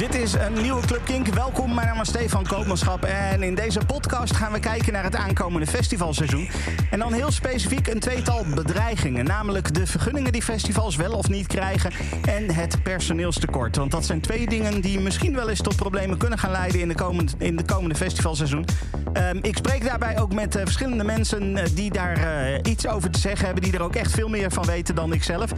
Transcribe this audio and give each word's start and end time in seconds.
Dit 0.00 0.14
is 0.14 0.32
een 0.32 0.62
nieuwe 0.62 0.86
Club 0.86 1.04
Kink. 1.04 1.26
Welkom, 1.26 1.74
mijn 1.74 1.86
naam 1.86 2.00
is 2.00 2.08
Stefan 2.08 2.46
Koopmanschap. 2.46 3.04
En 3.04 3.42
in 3.42 3.54
deze 3.54 3.80
podcast 3.86 4.36
gaan 4.36 4.52
we 4.52 4.60
kijken 4.60 4.92
naar 4.92 5.04
het 5.04 5.16
aankomende 5.16 5.66
festivalseizoen. 5.66 6.48
En 6.90 6.98
dan 6.98 7.12
heel 7.12 7.30
specifiek 7.30 7.86
een 7.86 8.00
tweetal 8.00 8.44
bedreigingen. 8.54 9.24
Namelijk 9.24 9.74
de 9.74 9.86
vergunningen 9.86 10.32
die 10.32 10.42
festivals 10.42 10.96
wel 10.96 11.12
of 11.12 11.28
niet 11.28 11.46
krijgen. 11.46 11.90
En 12.24 12.50
het 12.54 12.82
personeelstekort. 12.82 13.76
Want 13.76 13.90
dat 13.90 14.04
zijn 14.04 14.20
twee 14.20 14.46
dingen 14.46 14.80
die 14.80 15.00
misschien 15.00 15.34
wel 15.34 15.48
eens 15.48 15.62
tot 15.62 15.76
problemen 15.76 16.18
kunnen 16.18 16.38
gaan 16.38 16.50
leiden 16.50 16.80
in 16.80 16.88
de 16.88 16.94
komende, 16.94 17.32
in 17.38 17.56
de 17.56 17.64
komende 17.64 17.94
festivalseizoen. 17.94 18.64
Ehm, 19.12 19.38
ik 19.42 19.56
spreek 19.56 19.84
daarbij 19.84 20.20
ook 20.20 20.34
met 20.34 20.56
eh, 20.56 20.62
verschillende 20.62 21.04
mensen 21.04 21.56
eh, 21.56 21.64
die 21.74 21.90
daar 21.90 22.16
eh, 22.16 22.58
iets 22.62 22.86
over 22.86 23.10
te 23.10 23.18
zeggen 23.18 23.44
hebben. 23.44 23.64
Die 23.64 23.72
er 23.72 23.82
ook 23.82 23.96
echt 23.96 24.10
veel 24.10 24.28
meer 24.28 24.50
van 24.50 24.64
weten 24.64 24.94
dan 24.94 25.12
ik 25.12 25.22
zelf. 25.22 25.50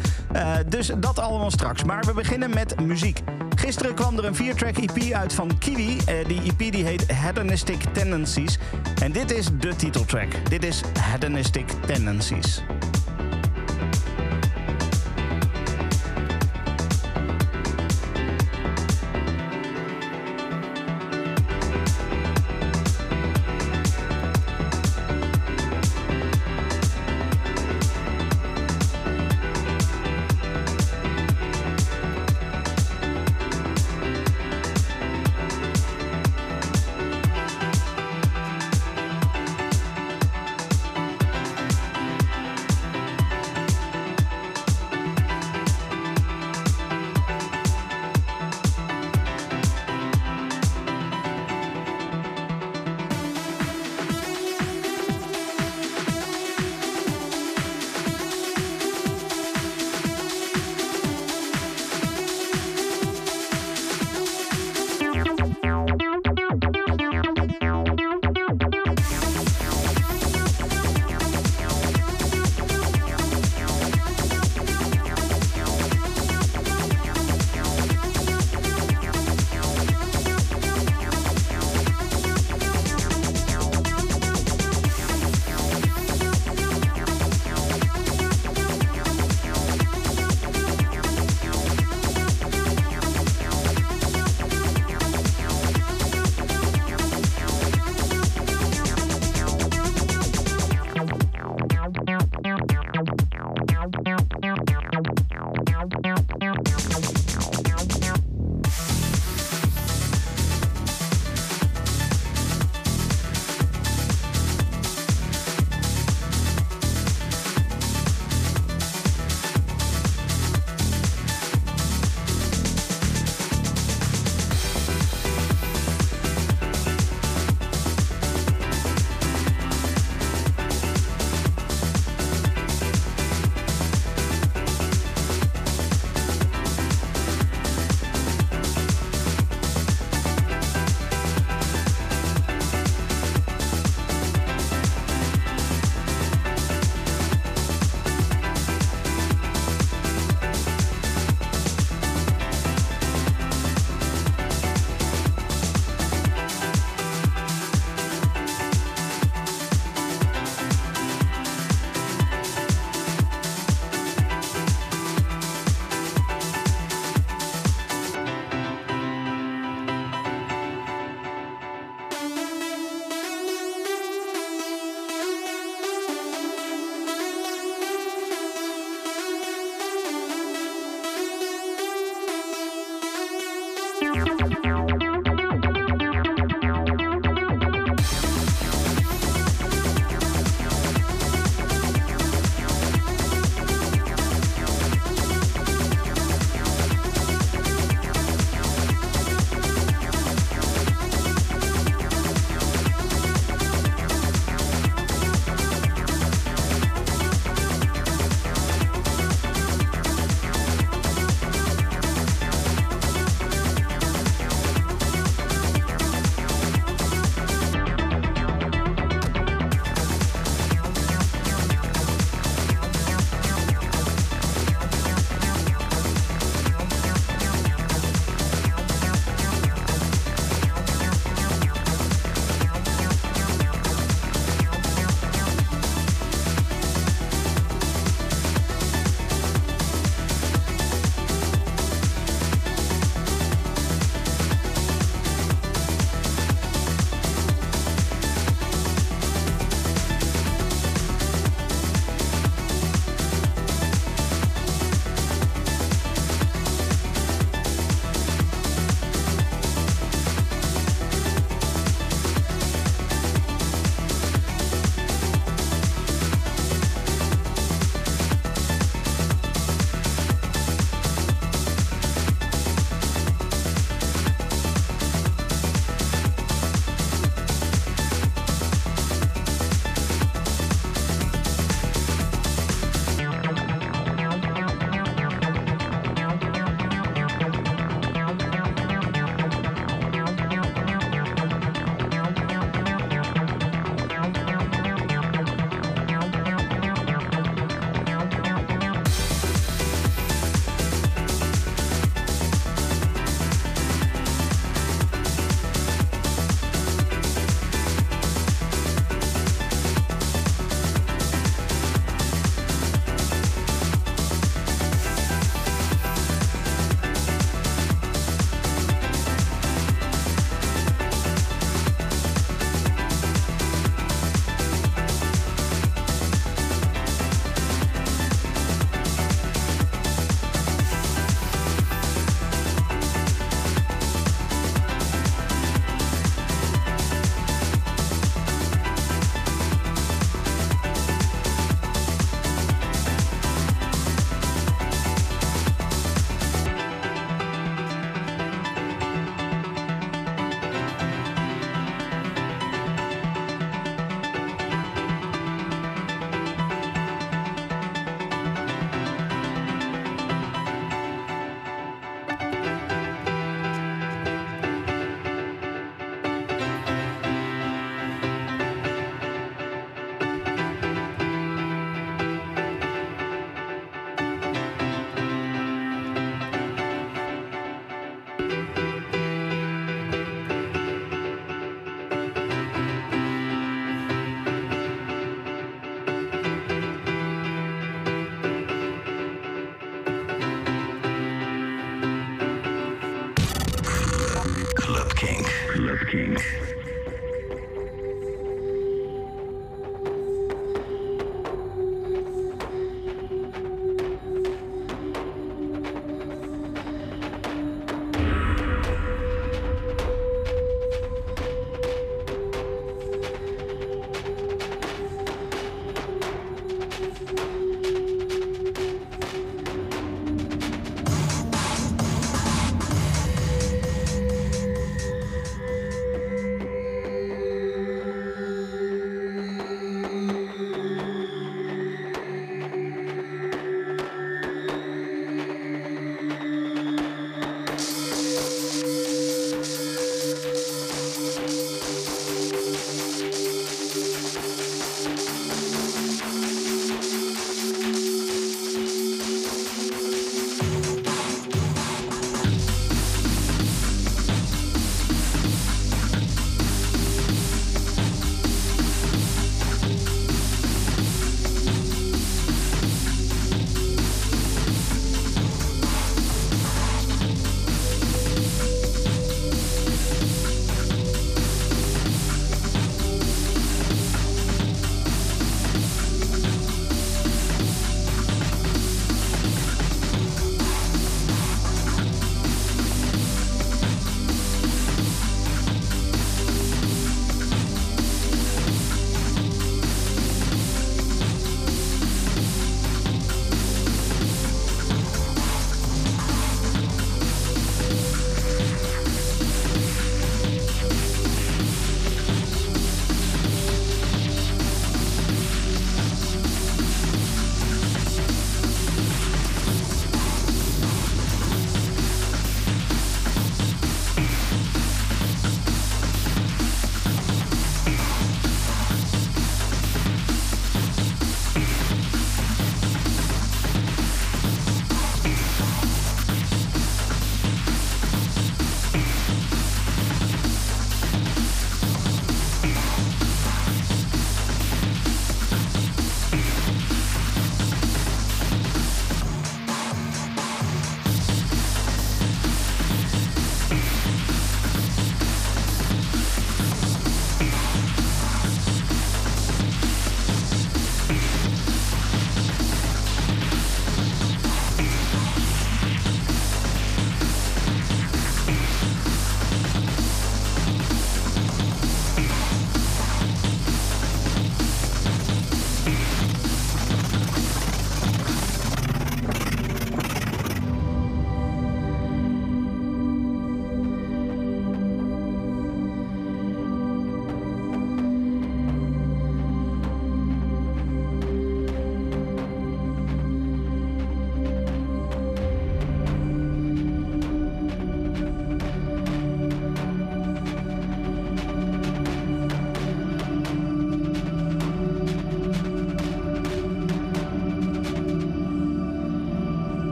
Dus 0.68 0.90
dat 0.98 1.18
allemaal 1.18 1.50
straks. 1.50 1.84
Maar 1.84 2.04
we 2.04 2.12
beginnen 2.12 2.50
met 2.50 2.80
muziek. 2.80 3.20
Gisteren 3.54 3.94
kwam 3.94 4.18
er 4.18 4.24
een 4.24 4.34
4-track 4.34 4.76
EP 4.76 5.12
uit 5.12 5.32
van 5.32 5.58
Kiwi. 5.58 5.98
Eh, 6.06 6.26
die 6.26 6.40
EP 6.42 6.72
die 6.72 6.84
heet 6.84 7.04
Hedonistic 7.12 7.82
Tendencies. 7.92 8.58
En 9.02 9.12
dit 9.12 9.32
is 9.32 9.46
de 9.58 9.76
titeltrack. 9.76 10.48
Dit 10.48 10.64
is 10.64 10.82
Hedonistic 10.98 11.66
Tendencies. 11.86 12.62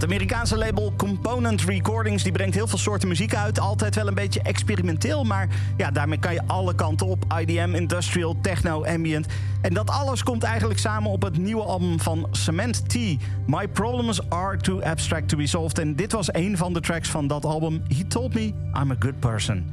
Het 0.00 0.08
Amerikaanse 0.08 0.56
label 0.56 0.92
Component 0.96 1.62
Recordings 1.62 2.22
die 2.22 2.32
brengt 2.32 2.54
heel 2.54 2.66
veel 2.66 2.78
soorten 2.78 3.08
muziek 3.08 3.34
uit. 3.34 3.58
Altijd 3.58 3.94
wel 3.94 4.06
een 4.06 4.14
beetje 4.14 4.42
experimenteel, 4.42 5.24
maar 5.24 5.48
ja, 5.76 5.90
daarmee 5.90 6.18
kan 6.18 6.34
je 6.34 6.42
alle 6.46 6.74
kanten 6.74 7.06
op. 7.06 7.24
IDM, 7.40 7.74
industrial, 7.74 8.36
techno, 8.42 8.84
ambient. 8.84 9.26
En 9.60 9.74
dat 9.74 9.90
alles 9.90 10.22
komt 10.22 10.42
eigenlijk 10.42 10.80
samen 10.80 11.10
op 11.10 11.22
het 11.22 11.38
nieuwe 11.38 11.62
album 11.62 12.00
van 12.00 12.28
Cement 12.30 12.88
T. 12.88 12.94
My 13.46 13.68
Problems 13.68 14.28
Are 14.28 14.56
Too 14.56 14.80
Abstract 14.82 15.28
To 15.28 15.36
Be 15.36 15.46
Solved. 15.46 15.78
En 15.78 15.96
dit 15.96 16.12
was 16.12 16.34
een 16.34 16.56
van 16.56 16.72
de 16.72 16.80
tracks 16.80 17.08
van 17.08 17.26
dat 17.26 17.44
album. 17.44 17.82
He 17.88 18.04
Told 18.04 18.34
Me 18.34 18.52
I'm 18.82 18.90
A 18.90 18.96
Good 18.98 19.18
Person. 19.18 19.64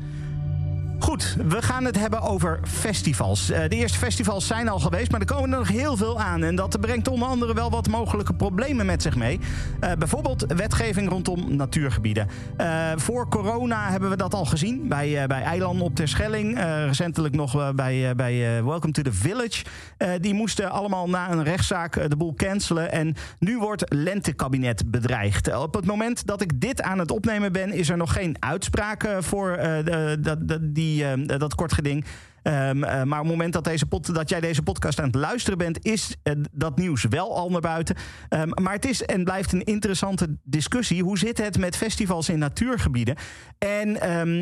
Goed, 1.00 1.36
we 1.48 1.62
gaan 1.62 1.86
het 1.86 2.00
hebben 2.00 2.22
over 2.22 2.60
festivals. 2.64 3.50
Eh, 3.50 3.70
de 3.70 3.76
eerste 3.76 3.98
festivals 3.98 4.48
zijn 4.48 4.70
al 4.70 4.80
geweest, 4.80 5.12
maar 5.12 5.20
er 5.20 5.26
komen 5.26 5.52
er 5.52 5.58
nog 5.58 5.68
heel 5.68 5.98
veel 5.98 6.20
aan. 6.20 6.44
En 6.44 6.56
dat 6.56 6.80
brengt 6.80 7.08
onder 7.08 7.28
andere 7.28 7.54
wel 7.54 7.70
wat 7.70 7.88
mogelijke 7.88 8.34
problemen 8.34 8.86
met 8.86 9.02
zich 9.02 9.16
mee. 9.16 9.40
Uh, 9.84 9.92
bijvoorbeeld 10.00 10.46
wetgeving 10.54 11.10
rondom 11.10 11.56
natuurgebieden. 11.56 12.28
Uh, 12.58 12.92
voor 12.96 13.28
corona 13.30 13.90
hebben 13.90 14.10
we 14.10 14.16
dat 14.16 14.34
al 14.34 14.46
gezien 14.46 14.88
bij, 14.88 15.28
bij 15.28 15.42
Eilanden 15.42 15.86
op 15.86 15.96
Terschelling. 15.96 16.60
recentelijk 16.86 17.36
nog 17.36 17.74
bij, 17.76 18.16
bij 18.16 18.64
Welcome 18.64 18.94
to 18.94 19.02
the 19.02 19.14
Village. 19.14 19.64
die 20.22 20.34
moesten 20.34 20.72
allemaal 20.72 21.10
na 21.10 21.32
een 21.32 21.44
rechtszaak 21.44 22.10
de 22.10 22.16
boel 22.18 22.34
cancelen. 22.34 22.92
En 22.92 23.16
nu 23.40 23.58
wordt 23.58 23.94
lentekabinet 23.94 24.92
bedreigd. 24.92 25.56
Op 25.56 25.74
het 25.74 25.86
moment 25.86 26.28
dat 26.28 26.42
ik 26.42 26.62
dit 26.62 26.82
aan 26.82 27.00
het 27.00 27.12
opnemen 27.12 27.52
ben, 27.52 27.72
is 27.74 27.90
er 27.90 27.98
nog 27.98 28.14
geen 28.14 28.36
uitspraak 28.40 29.08
voor 29.20 29.60
die 30.62 30.87
Ehm, 30.96 31.40
dat 31.40 31.56
kort 31.56 31.74
geding. 31.74 32.06
Um, 32.48 32.80
maar 32.80 33.04
op 33.04 33.12
het 33.12 33.24
moment 33.24 33.54
dat, 33.54 33.64
deze 33.64 33.86
dat 34.02 34.30
jij 34.30 34.40
deze 34.40 34.62
podcast 34.62 35.00
aan 35.00 35.06
het 35.06 35.16
luisteren 35.16 35.58
bent, 35.58 35.86
is 35.86 36.16
uh, 36.24 36.34
dat 36.52 36.78
nieuws 36.78 37.06
wel 37.10 37.36
al 37.36 37.50
naar 37.50 37.62
buiten. 37.62 37.96
Um, 38.30 38.50
maar 38.64 38.74
het 38.74 38.86
is 38.86 39.02
en 39.04 39.24
blijft 39.24 39.54
een 39.54 39.64
interessante 39.64 40.38
discussie. 40.44 41.04
Hoe 41.04 41.18
zit 41.18 41.38
het 41.38 41.58
met 41.58 41.78
festivals 41.78 42.30
in 42.30 42.40
natuurgebieden? 42.40 43.16
En 43.58 43.92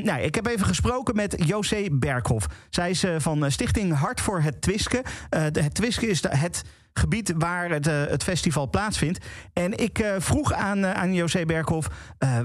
nou, 0.04 0.20
ik 0.22 0.36
heb 0.36 0.46
even 0.46 0.66
gesproken 0.66 1.16
met 1.16 1.44
José 1.46 1.88
Berghoff. 1.92 2.48
Zij 2.70 2.90
is 2.90 3.06
van 3.18 3.52
Stichting 3.52 3.94
Hart 3.94 4.22
voor 4.22 4.42
het 4.42 4.62
Twiske. 4.62 5.04
het 5.30 5.74
Twiske 5.74 6.08
is 6.08 6.24
het 6.30 6.62
gebied 6.94 7.34
waar 7.38 7.70
het, 7.70 7.86
het 7.86 8.24
festival 8.24 8.70
plaatsvindt. 8.70 9.26
En 9.54 9.78
ik 9.78 10.06
vroeg 10.18 10.54
aan, 10.54 10.86
aan 10.86 11.14
José 11.14 11.46
Berghoff 11.46 11.88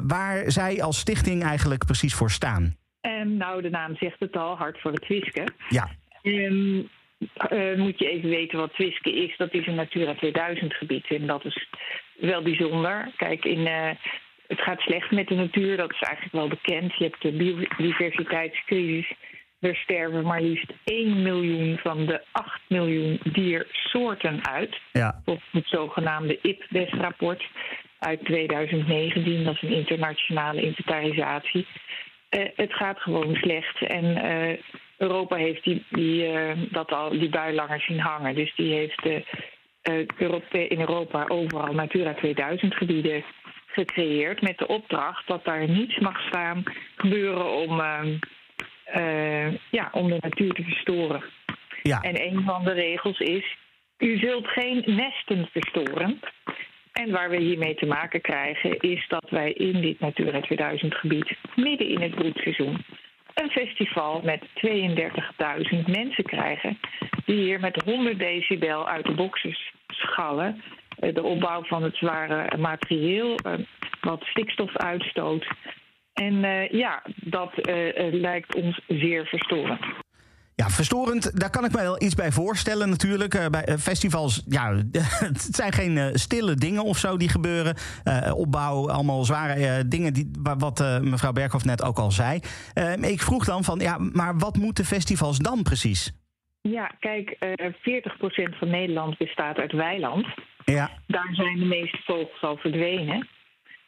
waar 0.02 0.52
zij 0.52 0.82
als 0.82 0.98
stichting 0.98 1.42
eigenlijk 1.42 1.84
precies 1.84 2.14
voor 2.14 2.30
staan. 2.30 2.79
En 3.00 3.36
nou, 3.36 3.62
de 3.62 3.70
naam 3.70 3.96
zegt 3.96 4.20
het 4.20 4.36
al, 4.36 4.56
hard 4.56 4.80
voor 4.80 4.92
het 4.92 5.02
Twiske. 5.02 5.48
Ja. 5.68 5.88
Um, 6.22 6.88
uh, 7.50 7.76
moet 7.76 7.98
je 7.98 8.10
even 8.10 8.28
weten 8.28 8.58
wat 8.58 8.72
Twiske 8.72 9.12
is. 9.12 9.36
Dat 9.36 9.54
is 9.54 9.66
een 9.66 9.74
Natura 9.74 10.14
2000 10.14 10.74
gebied. 10.74 11.06
En 11.06 11.26
dat 11.26 11.44
is 11.44 11.68
wel 12.20 12.42
bijzonder. 12.42 13.12
Kijk, 13.16 13.44
in, 13.44 13.58
uh, 13.58 13.90
het 14.46 14.60
gaat 14.60 14.80
slecht 14.80 15.10
met 15.10 15.28
de 15.28 15.34
natuur. 15.34 15.76
Dat 15.76 15.92
is 15.92 16.00
eigenlijk 16.00 16.34
wel 16.34 16.48
bekend. 16.48 16.96
Je 16.96 17.04
hebt 17.04 17.22
de 17.22 17.32
biodiversiteitscrisis. 17.32 19.12
Er 19.60 19.76
sterven 19.76 20.24
maar 20.24 20.42
liefst 20.42 20.72
1 20.84 21.22
miljoen 21.22 21.78
van 21.78 22.06
de 22.06 22.22
8 22.32 22.60
miljoen 22.68 23.20
diersoorten 23.32 24.46
uit. 24.46 24.80
Ja. 24.92 25.20
Volgens 25.24 25.48
het 25.52 25.66
zogenaamde 25.68 26.38
IPBES-rapport 26.42 27.48
uit 27.98 28.24
2019. 28.24 29.44
Dat 29.44 29.54
is 29.54 29.62
een 29.62 29.76
internationale 29.76 30.62
inventarisatie. 30.62 31.66
Uh, 32.30 32.46
het 32.56 32.74
gaat 32.74 33.00
gewoon 33.00 33.34
slecht. 33.34 33.82
En 33.82 34.04
uh, 34.04 34.58
Europa 34.96 35.36
heeft 35.36 35.64
die, 35.64 35.84
die, 35.90 36.32
uh, 36.32 36.52
dat 36.70 36.92
al, 36.92 37.10
die 37.10 37.28
bui 37.28 37.54
langer 37.54 37.80
zien 37.80 38.00
hangen. 38.00 38.34
Dus 38.34 38.54
die 38.56 38.72
heeft 38.72 39.04
in 40.50 40.80
Europa 40.80 41.24
overal 41.28 41.72
Natura 41.72 42.14
2000 42.14 42.74
gebieden 42.74 43.24
gecreëerd. 43.66 44.42
Met 44.42 44.58
de 44.58 44.66
opdracht 44.66 45.26
dat 45.26 45.44
daar 45.44 45.68
niets 45.68 45.98
mag 45.98 46.20
staan 46.26 46.62
gebeuren 46.96 47.50
om, 47.50 47.82
ja, 49.70 49.88
om 49.92 50.08
de 50.08 50.18
natuur 50.20 50.52
te 50.52 50.62
verstoren. 50.62 51.22
Ja. 51.82 52.00
En 52.00 52.22
een 52.22 52.42
van 52.44 52.64
de 52.64 52.72
regels 52.72 53.18
is: 53.18 53.56
u 53.98 54.18
zult 54.18 54.46
geen 54.46 54.82
nesten 54.86 55.48
verstoren. 55.52 56.20
En 56.92 57.10
waar 57.10 57.30
we 57.30 57.36
hiermee 57.36 57.74
te 57.74 57.86
maken 57.86 58.20
krijgen 58.20 58.78
is 58.78 59.08
dat 59.08 59.30
wij 59.30 59.52
in 59.52 59.80
dit 59.80 60.00
Natura 60.00 60.40
2000 60.40 60.94
gebied 60.94 61.36
midden 61.56 61.88
in 61.88 62.00
het 62.00 62.14
broedseizoen 62.14 62.84
een 63.34 63.50
festival 63.50 64.20
met 64.24 64.42
32.000 64.42 65.86
mensen 65.86 66.24
krijgen 66.24 66.78
die 67.24 67.36
hier 67.36 67.60
met 67.60 67.82
100 67.84 68.18
decibel 68.18 68.88
uit 68.88 69.04
de 69.04 69.14
boxes 69.14 69.72
schallen. 69.86 70.62
Eh, 70.98 71.14
de 71.14 71.22
opbouw 71.22 71.62
van 71.64 71.82
het 71.82 71.96
zware 71.96 72.56
materieel, 72.56 73.34
eh, 73.34 73.52
wat 74.00 74.24
stikstof 74.24 74.76
uitstoot. 74.76 75.46
En 76.12 76.34
uh, 76.34 76.68
ja, 76.68 77.02
dat 77.14 77.52
lijkt 78.10 78.54
ons 78.54 78.80
zeer 78.86 79.26
verstorend. 79.26 79.80
Ja, 80.60 80.68
verstorend, 80.68 81.40
daar 81.40 81.50
kan 81.50 81.64
ik 81.64 81.72
me 81.72 81.80
wel 81.80 82.02
iets 82.02 82.14
bij 82.14 82.30
voorstellen 82.30 82.88
natuurlijk. 82.88 83.34
Uh, 83.34 83.46
bij 83.46 83.68
uh, 83.68 83.74
festivals, 83.74 84.44
ja, 84.48 84.74
het 85.28 85.40
zijn 85.40 85.72
geen 85.72 85.96
uh, 85.96 86.06
stille 86.12 86.54
dingen 86.54 86.84
of 86.84 86.96
zo 86.96 87.16
die 87.16 87.28
gebeuren. 87.28 87.76
opbouw, 88.34 88.90
allemaal 88.90 89.24
zware 89.24 89.88
dingen, 89.88 90.12
die, 90.12 90.30
wat 90.58 91.00
mevrouw 91.02 91.32
Berghoff 91.32 91.64
net 91.64 91.82
ook 91.84 91.98
al 91.98 92.10
zei. 92.10 92.40
ik 93.00 93.20
vroeg 93.20 93.44
dan 93.44 93.64
van, 93.64 93.78
ja, 93.78 93.98
maar 93.98 94.38
wat 94.38 94.56
moeten 94.56 94.84
festivals 94.84 95.38
dan 95.38 95.62
precies? 95.62 96.12
Ja, 96.60 96.90
kijk, 96.98 97.36
40% 97.36 98.58
van 98.58 98.70
Nederland 98.70 99.18
bestaat 99.18 99.58
uit 99.58 99.72
weiland. 99.72 100.26
Ja. 100.64 100.90
Daar 101.06 101.30
zijn 101.32 101.58
de 101.58 101.64
meeste 101.64 101.98
vogels 102.04 102.42
al 102.42 102.56
verdwenen, 102.56 103.28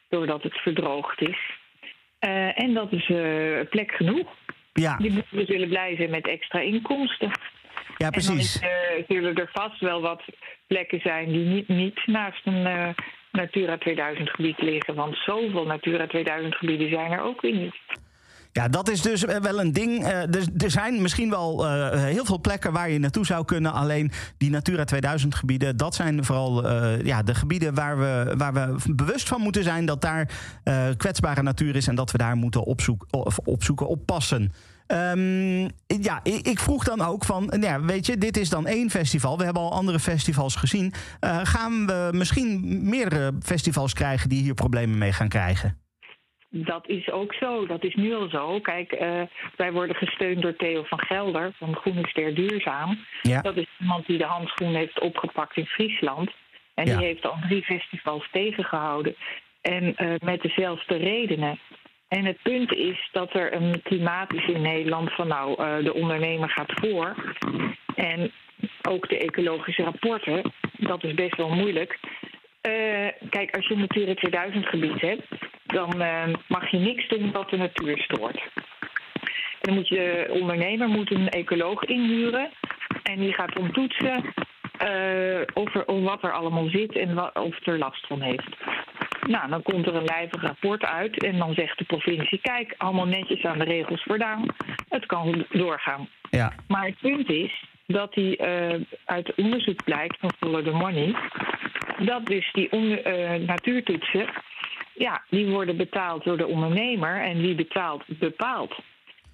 doordat 0.09 0.43
het 0.43 0.57
verdroogd 0.57 1.21
is. 1.21 1.57
en 2.55 2.73
dat 2.73 2.91
is 2.91 3.05
plek 3.69 3.91
genoeg. 3.91 4.41
Ja. 4.73 4.97
Die 4.97 5.11
moeten 5.11 5.45
zullen 5.45 5.69
blij 5.69 5.95
zijn 5.95 6.09
met 6.09 6.27
extra 6.27 6.59
inkomsten. 6.59 7.31
Ja, 7.97 8.09
precies. 8.09 8.59
En 8.59 8.69
dan 8.69 8.99
uh, 8.99 9.05
zullen 9.07 9.35
er 9.35 9.49
vast 9.53 9.79
wel 9.79 10.01
wat 10.01 10.23
plekken 10.67 10.99
zijn 10.99 11.31
die 11.31 11.45
niet, 11.45 11.67
niet 11.67 12.01
naast 12.05 12.45
een 12.45 12.65
uh, 12.65 12.89
Natura 13.31 13.77
2000 13.77 14.29
gebied 14.29 14.61
liggen. 14.61 14.95
Want 14.95 15.15
zoveel 15.15 15.65
Natura 15.65 16.07
2000 16.07 16.55
gebieden 16.55 16.89
zijn 16.89 17.11
er 17.11 17.21
ook 17.21 17.41
weer 17.41 17.55
niet. 17.55 17.75
Ja, 18.53 18.67
dat 18.67 18.89
is 18.89 19.01
dus 19.01 19.23
wel 19.23 19.59
een 19.59 19.71
ding. 19.71 20.03
Uh, 20.03 20.07
er, 20.09 20.43
er, 20.57 20.71
zijn 20.71 21.01
misschien 21.01 21.29
wel 21.29 21.65
uh, 21.65 21.89
heel 22.03 22.25
veel 22.25 22.41
plekken 22.41 22.71
waar 22.71 22.89
je 22.89 22.99
naartoe 22.99 23.25
zou 23.25 23.45
kunnen. 23.45 23.73
Alleen 23.73 24.11
die 24.37 24.49
Natura 24.49 24.83
2000 24.83 25.35
gebieden, 25.35 25.77
dat 25.77 25.95
zijn 25.95 26.25
vooral 26.25 26.65
uh, 26.65 27.01
ja, 27.01 27.23
de 27.23 27.35
gebieden 27.35 27.73
waar 27.73 27.99
we, 27.99 28.33
waar 28.37 28.53
we 28.53 28.75
bewust 28.95 29.27
van 29.27 29.41
moeten 29.41 29.63
zijn 29.63 29.85
dat 29.85 30.01
daar 30.01 30.29
kwetsbare 30.97 31.41
natuur 31.41 31.75
is 31.75 31.87
en 31.87 31.95
dat 31.95 32.11
we 32.11 32.17
daar 32.17 32.35
moeten 32.35 32.63
opzoeken, 32.63 33.07
opzoeken 33.43 33.87
oppassen. 33.87 34.51
Um, 34.87 35.69
ja, 35.85 36.19
ik 36.23 36.59
vroeg 36.59 36.83
dan 36.83 37.01
ook 37.01 37.25
van, 37.25 37.45
nou 37.45 37.61
ja, 37.61 37.81
weet 37.81 38.05
je, 38.05 38.17
dit 38.17 38.37
is 38.37 38.49
dan 38.49 38.67
één 38.67 38.89
festival. 38.89 39.37
We 39.37 39.43
hebben 39.43 39.61
al 39.63 39.71
andere 39.71 39.99
festivals 39.99 40.55
gezien. 40.55 40.93
gaan 41.43 41.85
we 41.85 42.09
misschien 42.11 42.79
meerdere 42.89 43.33
festivals 43.41 43.93
krijgen 43.93 44.29
die 44.29 44.41
hier 44.41 44.53
problemen 44.53 44.97
mee 44.97 45.13
gaan 45.13 45.27
krijgen? 45.29 45.82
Dat 46.55 46.87
is 46.87 47.11
ook 47.11 47.33
zo. 47.33 47.65
Dat 47.65 47.83
is 47.83 47.95
nu 47.95 48.13
al 48.13 48.29
zo. 48.29 48.59
Kijk, 48.59 49.01
uh, 49.01 49.21
wij 49.55 49.71
worden 49.71 49.95
gesteund 49.95 50.41
door 50.41 50.55
Theo 50.55 50.83
van 50.83 50.99
Gelder 50.99 51.51
van 51.57 51.75
Groene 51.75 52.07
Ster 52.07 52.35
Duurzaam. 52.35 52.99
Ja. 53.21 53.41
Dat 53.41 53.57
is 53.57 53.67
iemand 53.79 54.05
die 54.05 54.17
de 54.17 54.25
handschoen 54.25 54.75
heeft 54.75 54.99
opgepakt 54.99 55.57
in 55.57 55.65
Friesland. 55.65 56.31
En 56.73 56.85
ja. 56.85 56.97
die 56.97 57.05
heeft 57.05 57.25
al 57.25 57.37
drie 57.47 57.63
festivals 57.63 58.27
tegengehouden. 58.31 59.15
En 59.61 59.95
uh, 59.97 60.13
met 60.23 60.41
dezelfde 60.41 60.95
redenen. 60.95 61.59
En 62.07 62.25
het 62.25 62.37
punt 62.41 62.73
is 62.73 63.09
dat 63.11 63.33
er 63.33 63.53
een 63.53 63.81
klimaat 63.81 64.33
is 64.33 64.47
in 64.47 64.61
Nederland 64.61 65.11
van 65.13 65.27
nou, 65.27 65.63
uh, 65.63 65.83
de 65.83 65.93
ondernemer 65.93 66.49
gaat 66.49 66.73
voor. 66.75 67.35
En 67.95 68.31
ook 68.89 69.09
de 69.09 69.17
ecologische 69.17 69.83
rapporten, 69.83 70.51
dat 70.77 71.03
is 71.03 71.13
best 71.13 71.35
wel 71.35 71.49
moeilijk. 71.49 71.99
Kijk, 73.29 73.55
als 73.55 73.67
je 73.67 73.73
een 73.73 73.79
Natura 73.79 74.13
2000 74.13 74.65
gebied 74.65 75.01
hebt, 75.01 75.27
dan 75.73 76.01
uh, 76.01 76.23
mag 76.47 76.71
je 76.71 76.77
niks 76.77 77.07
doen 77.07 77.31
wat 77.31 77.49
de 77.49 77.57
natuur 77.57 77.97
stoort. 77.97 78.41
En 79.59 79.59
dan 79.61 79.73
moet 79.73 79.87
je, 79.87 80.25
de 80.27 80.33
ondernemer 80.33 80.87
moet 80.87 81.11
een 81.11 81.29
ecoloog 81.29 81.83
inhuren 81.83 82.49
en 83.03 83.19
die 83.19 83.33
gaat 83.33 83.53
dan 83.53 83.71
toetsen 83.71 84.33
uh, 84.83 85.41
of, 85.53 85.75
er, 85.75 85.85
of 85.85 86.03
wat 86.03 86.23
er 86.23 86.31
allemaal 86.31 86.67
zit 86.69 86.95
en 86.95 87.13
wat, 87.13 87.39
of 87.39 87.67
er 87.67 87.77
last 87.77 88.07
van 88.07 88.21
heeft. 88.21 88.55
Nou, 89.27 89.49
dan 89.49 89.61
komt 89.61 89.87
er 89.87 89.95
een 89.95 90.03
lijvig 90.03 90.41
rapport 90.41 90.85
uit 90.85 91.23
en 91.23 91.37
dan 91.37 91.53
zegt 91.53 91.77
de 91.77 91.83
provincie: 91.85 92.39
kijk, 92.41 92.75
allemaal 92.77 93.05
netjes 93.05 93.43
aan 93.45 93.59
de 93.59 93.63
regels 93.63 94.03
voldaan, 94.03 94.45
het 94.89 95.05
kan 95.05 95.45
doorgaan. 95.49 96.09
Ja. 96.29 96.53
Maar 96.67 96.85
het 96.85 96.99
punt 97.01 97.29
is 97.29 97.65
dat 97.87 98.13
die 98.13 98.37
uh, 98.37 98.73
uit 99.05 99.35
onderzoek 99.35 99.83
blijkt 99.83 100.17
van 100.19 100.31
Follow 100.37 100.65
the 100.65 100.71
Money, 100.71 101.15
dat 101.99 102.25
dus 102.25 102.51
die 102.51 102.69
uh, 102.71 103.47
natuurtoetsen, 103.47 104.27
ja, 104.93 105.23
die 105.29 105.47
worden 105.47 105.77
betaald 105.77 106.23
door 106.23 106.37
de 106.37 106.47
ondernemer 106.47 107.21
en 107.21 107.41
wie 107.41 107.55
betaalt, 107.55 108.03
bepaalt. 108.07 108.75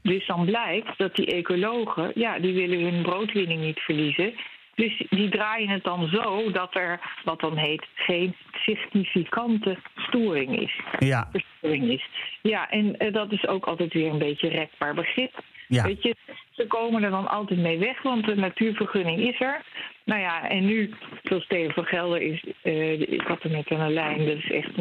Dus 0.01 0.27
dan 0.27 0.45
blijkt 0.45 0.97
dat 0.97 1.15
die 1.15 1.25
ecologen, 1.25 2.11
ja, 2.15 2.39
die 2.39 2.53
willen 2.53 2.79
hun 2.79 3.01
broodwinning 3.01 3.61
niet 3.61 3.79
verliezen. 3.79 4.33
Dus 4.75 5.05
die 5.09 5.29
draaien 5.29 5.69
het 5.69 5.83
dan 5.83 6.07
zo 6.07 6.51
dat 6.51 6.75
er, 6.75 6.99
wat 7.23 7.39
dan 7.39 7.57
heet, 7.57 7.85
geen 7.93 8.35
significante 8.51 9.77
storing 9.95 10.59
is. 10.59 10.79
Ja. 10.99 11.29
Verstoring 11.31 11.91
is. 11.91 12.09
Ja, 12.41 12.69
en 12.69 12.95
uh, 12.99 13.13
dat 13.13 13.31
is 13.31 13.47
ook 13.47 13.65
altijd 13.65 13.93
weer 13.93 14.11
een 14.11 14.17
beetje 14.17 14.47
rekbaar 14.47 14.93
begrip. 14.93 15.41
Ja. 15.67 15.83
Weet 15.83 16.03
je, 16.03 16.15
ze 16.59 16.67
komen 16.67 17.03
er 17.03 17.09
dan 17.09 17.27
altijd 17.27 17.59
mee 17.59 17.79
weg, 17.79 18.01
want 18.01 18.25
de 18.25 18.35
natuurvergunning 18.35 19.19
is 19.19 19.41
er. 19.41 19.61
Nou 20.03 20.21
ja, 20.21 20.49
en 20.49 20.65
nu, 20.65 20.93
zoals 21.23 21.43
Steven 21.43 21.73
van 21.73 21.85
Gelder 21.85 22.21
is, 22.21 22.43
uh, 22.63 23.01
ik 23.01 23.21
had 23.21 23.43
er 23.43 23.49
net 23.49 23.71
aan 23.71 23.79
een 23.79 23.93
lijn, 23.93 24.25
dat 24.25 24.37
is 24.37 24.51
echt 24.51 24.71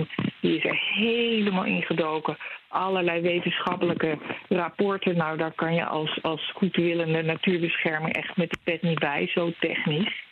die 0.40 0.56
is 0.56 0.64
er 0.64 0.80
helemaal 0.94 1.64
ingedoken. 1.64 2.36
Allerlei 2.68 3.20
wetenschappelijke 3.20 4.18
rapporten. 4.48 5.16
Nou, 5.16 5.36
daar 5.36 5.52
kan 5.52 5.74
je 5.74 5.84
als, 5.84 6.22
als 6.22 6.52
goedwillende 6.54 7.22
natuurbescherming 7.22 8.14
echt 8.14 8.36
met 8.36 8.50
de 8.50 8.58
pet 8.64 8.82
niet 8.82 8.98
bij, 8.98 9.26
zo 9.26 9.52
technisch. 9.58 10.24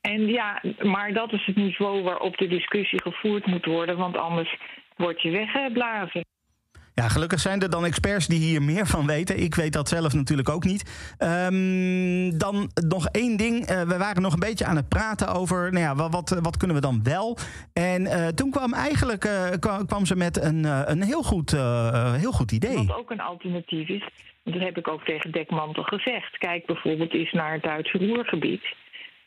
En 0.00 0.26
ja, 0.26 0.62
maar 0.82 1.12
dat 1.12 1.32
is 1.32 1.46
het 1.46 1.56
niveau 1.56 2.02
waarop 2.02 2.36
de 2.36 2.48
discussie 2.48 3.02
gevoerd 3.02 3.46
moet 3.46 3.64
worden, 3.64 3.96
want 3.96 4.16
anders 4.16 4.56
word 4.96 5.22
je 5.22 5.30
weggeblazen. 5.30 6.24
Ja, 6.98 7.08
gelukkig 7.08 7.40
zijn 7.40 7.62
er 7.62 7.70
dan 7.70 7.84
experts 7.84 8.26
die 8.26 8.38
hier 8.38 8.62
meer 8.62 8.86
van 8.86 9.06
weten. 9.06 9.42
Ik 9.42 9.54
weet 9.54 9.72
dat 9.72 9.88
zelf 9.88 10.12
natuurlijk 10.14 10.48
ook 10.48 10.64
niet. 10.64 11.14
Um, 11.18 12.38
dan 12.38 12.70
nog 12.88 13.06
één 13.06 13.36
ding. 13.36 13.70
Uh, 13.70 13.82
we 13.82 13.96
waren 13.96 14.22
nog 14.22 14.32
een 14.32 14.38
beetje 14.48 14.64
aan 14.64 14.76
het 14.76 14.88
praten 14.88 15.28
over 15.28 15.72
nou 15.72 15.84
ja, 15.84 16.10
wat, 16.10 16.38
wat 16.42 16.56
kunnen 16.56 16.76
we 16.76 16.82
dan 16.82 17.00
wel. 17.02 17.38
En 17.72 18.02
uh, 18.02 18.26
toen 18.26 18.50
kwam 18.50 18.72
eigenlijk 18.72 19.24
uh, 19.24 19.48
kwam 19.86 20.06
ze 20.06 20.16
met 20.16 20.42
een, 20.42 20.64
een 20.90 21.02
heel, 21.02 21.22
goed, 21.22 21.50
heel 22.16 22.32
goed 22.32 22.52
idee. 22.52 22.76
Wat 22.86 22.96
ook 22.96 23.10
een 23.10 23.20
alternatief 23.20 23.88
is. 23.88 24.08
Dat 24.44 24.60
heb 24.60 24.76
ik 24.78 24.88
ook 24.88 25.04
tegen 25.04 25.30
Dekmantel 25.32 25.82
gezegd. 25.82 26.38
Kijk 26.38 26.66
bijvoorbeeld 26.66 27.14
eens 27.14 27.32
naar 27.32 27.52
het 27.52 27.62
Duitse 27.62 27.98
Roergebied. 27.98 28.62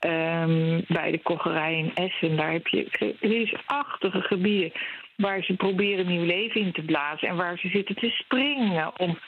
Um, 0.08 0.84
bij 0.88 1.12
de 1.12 1.20
kocherij 1.24 1.78
in 1.78 1.92
Essen. 1.94 2.38
Daar 2.38 2.52
heb 2.52 2.68
je 2.68 3.16
reusachtige 3.20 4.22
gebieden 4.22 4.72
waar 5.22 5.44
ze 5.44 5.54
proberen 5.54 6.08
nieuw 6.08 6.26
leven 6.26 6.62
in 6.62 6.72
te 6.72 6.82
blazen 6.82 7.28
en 7.28 7.36
waar 7.36 7.58
ze 7.58 7.68
zitten 7.68 7.96
te 7.96 8.10
springen 8.10 9.00
om 9.00 9.20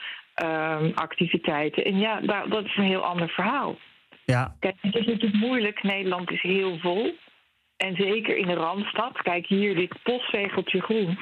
um, 0.43 0.91
activiteiten. 0.95 1.85
En 1.85 1.99
ja, 1.99 2.19
daar, 2.21 2.49
dat 2.49 2.65
is 2.65 2.77
een 2.77 2.83
heel 2.83 3.05
ander 3.05 3.29
verhaal. 3.29 3.77
Ja. 4.25 4.55
Kijk, 4.59 4.75
het 4.81 4.95
is 4.95 5.05
natuurlijk 5.05 5.33
moeilijk. 5.33 5.83
Nederland 5.83 6.31
is 6.31 6.41
heel 6.41 6.77
vol. 6.77 7.15
En 7.77 7.95
zeker 7.95 8.37
in 8.37 8.47
de 8.47 8.53
Randstad. 8.53 9.21
Kijk 9.21 9.47
hier, 9.47 9.75
dit 9.75 10.03
postzegeltje 10.03 10.81
groen 10.81 11.17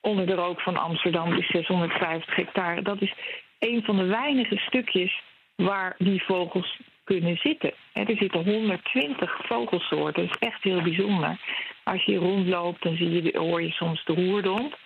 onder 0.00 0.26
de 0.26 0.34
rook 0.34 0.60
van 0.60 0.76
Amsterdam 0.76 1.32
is 1.32 1.46
650 1.46 2.34
hectare. 2.34 2.82
Dat 2.82 3.02
is 3.02 3.14
een 3.58 3.82
van 3.84 3.96
de 3.96 4.04
weinige 4.04 4.56
stukjes 4.56 5.22
waar 5.56 5.94
die 5.98 6.22
vogels 6.22 6.80
kunnen 7.04 7.36
zitten. 7.36 7.72
Er 7.92 8.16
zitten 8.16 8.44
120 8.44 9.40
vogelsoorten. 9.46 10.26
Dat 10.26 10.36
is 10.40 10.48
echt 10.48 10.62
heel 10.62 10.82
bijzonder. 10.82 11.40
Als 11.92 12.04
je 12.04 12.16
rondloopt, 12.16 12.82
dan 12.82 12.96
zie 12.96 13.22
je, 13.22 13.38
hoor 13.38 13.62
je 13.62 13.70
soms 13.70 14.04
de 14.04 14.14
roerdomp. 14.14 14.78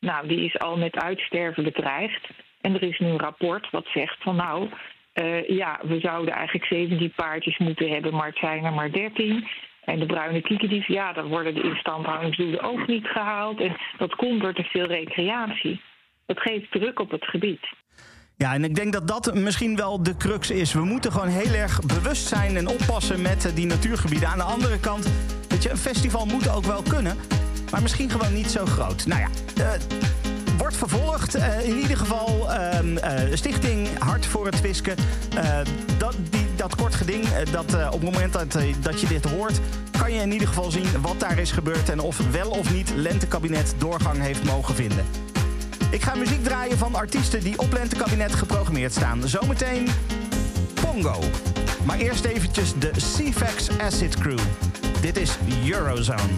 Nou, 0.00 0.28
die 0.28 0.44
is 0.44 0.58
al 0.58 0.76
met 0.76 0.96
uitsterven 0.96 1.62
bedreigd. 1.62 2.28
En 2.60 2.74
er 2.74 2.82
is 2.82 2.98
nu 2.98 3.06
een 3.06 3.18
rapport 3.18 3.70
wat 3.70 3.86
zegt 3.94 4.22
van 4.22 4.36
nou, 4.36 4.68
uh, 5.14 5.48
ja, 5.48 5.80
we 5.82 6.00
zouden 6.00 6.34
eigenlijk 6.34 6.66
17 6.66 7.12
paardjes 7.16 7.58
moeten 7.58 7.90
hebben, 7.90 8.14
maar 8.14 8.26
het 8.26 8.38
zijn 8.38 8.64
er 8.64 8.72
maar 8.72 8.92
13. 8.92 9.48
En 9.84 9.98
de 9.98 10.06
bruine 10.06 10.40
kiekendief, 10.40 10.86
ja, 10.86 11.12
dan 11.12 11.28
worden 11.28 11.54
de 11.54 11.62
instandhoudingsdoelen 11.62 12.62
ook 12.62 12.86
niet 12.86 13.06
gehaald. 13.06 13.60
En 13.60 13.76
dat 13.98 14.14
komt 14.14 14.40
door 14.40 14.54
te 14.54 14.62
veel 14.62 14.86
recreatie. 14.86 15.80
Dat 16.26 16.40
geeft 16.40 16.70
druk 16.70 17.00
op 17.00 17.10
het 17.10 17.24
gebied. 17.24 17.68
Ja, 18.36 18.54
en 18.54 18.64
ik 18.64 18.74
denk 18.74 18.92
dat 18.92 19.08
dat 19.08 19.34
misschien 19.34 19.76
wel 19.76 20.02
de 20.02 20.16
crux 20.16 20.50
is. 20.50 20.72
We 20.72 20.84
moeten 20.84 21.12
gewoon 21.12 21.28
heel 21.28 21.54
erg 21.54 21.80
bewust 21.86 22.26
zijn 22.26 22.56
en 22.56 22.68
oppassen 22.68 23.22
met 23.22 23.44
eh, 23.44 23.54
die 23.54 23.66
natuurgebieden. 23.66 24.28
Aan 24.28 24.38
de 24.38 24.44
andere 24.44 24.80
kant, 24.80 25.12
je, 25.62 25.70
een 25.70 25.78
festival 25.78 26.26
moet 26.26 26.48
ook 26.48 26.64
wel 26.64 26.82
kunnen. 26.82 27.16
Maar 27.70 27.82
misschien 27.82 28.10
gewoon 28.10 28.32
niet 28.32 28.50
zo 28.50 28.66
groot. 28.66 29.06
Nou 29.06 29.20
ja, 29.20 29.28
uh, 29.58 29.68
wordt 30.58 30.76
vervolgd. 30.76 31.36
Uh, 31.36 31.68
in 31.68 31.76
ieder 31.76 31.96
geval 31.96 32.48
uh, 32.50 33.34
Stichting 33.34 33.88
Hart 33.98 34.26
voor 34.26 34.46
het 34.46 34.56
Fisken. 34.56 34.96
dat, 35.98 36.14
die, 36.30 36.46
dat 36.56 36.74
kort 36.74 36.94
geding, 36.94 37.28
dat, 37.50 37.74
op 37.86 38.02
het 38.02 38.02
moment 38.02 38.32
dat, 38.32 38.58
dat 38.80 39.00
je 39.00 39.06
dit 39.06 39.24
hoort... 39.24 39.60
kan 39.98 40.12
je 40.12 40.20
in 40.20 40.32
ieder 40.32 40.48
geval 40.48 40.70
zien 40.70 40.86
wat 41.00 41.20
daar 41.20 41.38
is 41.38 41.52
gebeurd... 41.52 41.88
en 41.88 42.00
of 42.00 42.30
wel 42.30 42.50
of 42.50 42.72
niet 42.72 42.92
Lentekabinet 42.94 43.74
doorgang 43.78 44.20
heeft 44.20 44.44
mogen 44.44 44.74
vinden. 44.74 45.04
Ik 45.90 46.02
ga 46.02 46.14
muziek 46.14 46.44
draaien 46.44 46.78
van 46.78 46.94
artiesten 46.94 47.40
die 47.40 47.58
op 47.58 47.72
Lentekabinet 47.72 48.34
geprogrammeerd 48.34 48.92
staan. 48.92 49.28
Zometeen 49.28 49.88
Pongo. 50.80 51.20
Maar 51.84 51.98
eerst 51.98 52.24
eventjes 52.24 52.72
de 52.78 52.90
CFAX 52.90 53.78
Acid 53.78 54.16
Crew. 54.16 54.38
Dit 55.00 55.16
is 55.16 55.36
Eurozone. 55.70 56.32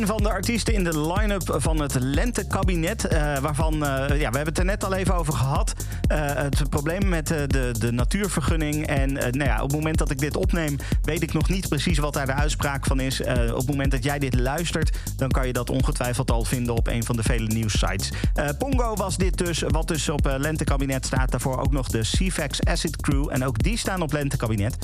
een 0.00 0.06
van 0.06 0.22
de 0.22 0.30
artiesten 0.30 0.74
in 0.74 0.84
de 0.84 1.00
line-up 1.00 1.56
van 1.56 1.80
het 1.80 1.94
Lentekabinet. 2.00 3.12
Uh, 3.12 3.38
waarvan, 3.38 3.74
uh, 3.74 3.80
ja, 3.80 4.06
we 4.08 4.36
hebben 4.36 4.44
het 4.44 4.58
er 4.58 4.64
net 4.64 4.84
al 4.84 4.94
even 4.94 5.14
over 5.14 5.32
gehad. 5.32 5.72
Uh, 6.12 6.18
het 6.34 6.70
probleem 6.70 7.08
met 7.08 7.26
de, 7.26 7.74
de 7.78 7.92
natuurvergunning. 7.92 8.86
En 8.86 9.12
nou 9.12 9.44
ja, 9.44 9.56
op 9.56 9.68
het 9.68 9.76
moment 9.76 9.98
dat 9.98 10.10
ik 10.10 10.18
dit 10.18 10.36
opneem, 10.36 10.76
weet 11.02 11.22
ik 11.22 11.32
nog 11.32 11.48
niet 11.48 11.68
precies 11.68 11.98
wat 11.98 12.12
daar 12.12 12.26
de 12.26 12.32
uitspraak 12.32 12.86
van 12.86 13.00
is. 13.00 13.20
op 13.20 13.56
het 13.56 13.66
moment 13.66 13.90
dat 13.90 14.04
jij 14.04 14.18
dit 14.18 14.34
luistert, 14.34 14.98
dan 15.16 15.28
kan 15.28 15.46
je 15.46 15.52
dat 15.52 15.70
ongetwijfeld 15.70 16.30
al 16.30 16.44
vinden 16.44 16.74
op 16.74 16.86
een 16.86 17.04
van 17.04 17.16
de 17.16 17.22
vele 17.22 17.46
nieuwssites. 17.46 18.10
Pongo 18.58 18.94
was 18.94 19.16
dit 19.16 19.38
dus, 19.38 19.62
wat 19.68 19.88
dus 19.88 20.08
op 20.08 20.36
Lentekabinet 20.38 21.06
staat. 21.06 21.30
Daarvoor 21.30 21.58
ook 21.58 21.72
nog 21.72 21.88
de 21.88 22.00
CFAX 22.00 22.64
Acid 22.64 22.96
Crew. 22.96 23.28
En 23.30 23.44
ook 23.44 23.62
die 23.62 23.78
staan 23.78 24.02
op 24.02 24.12
Lentekabinet. 24.12 24.76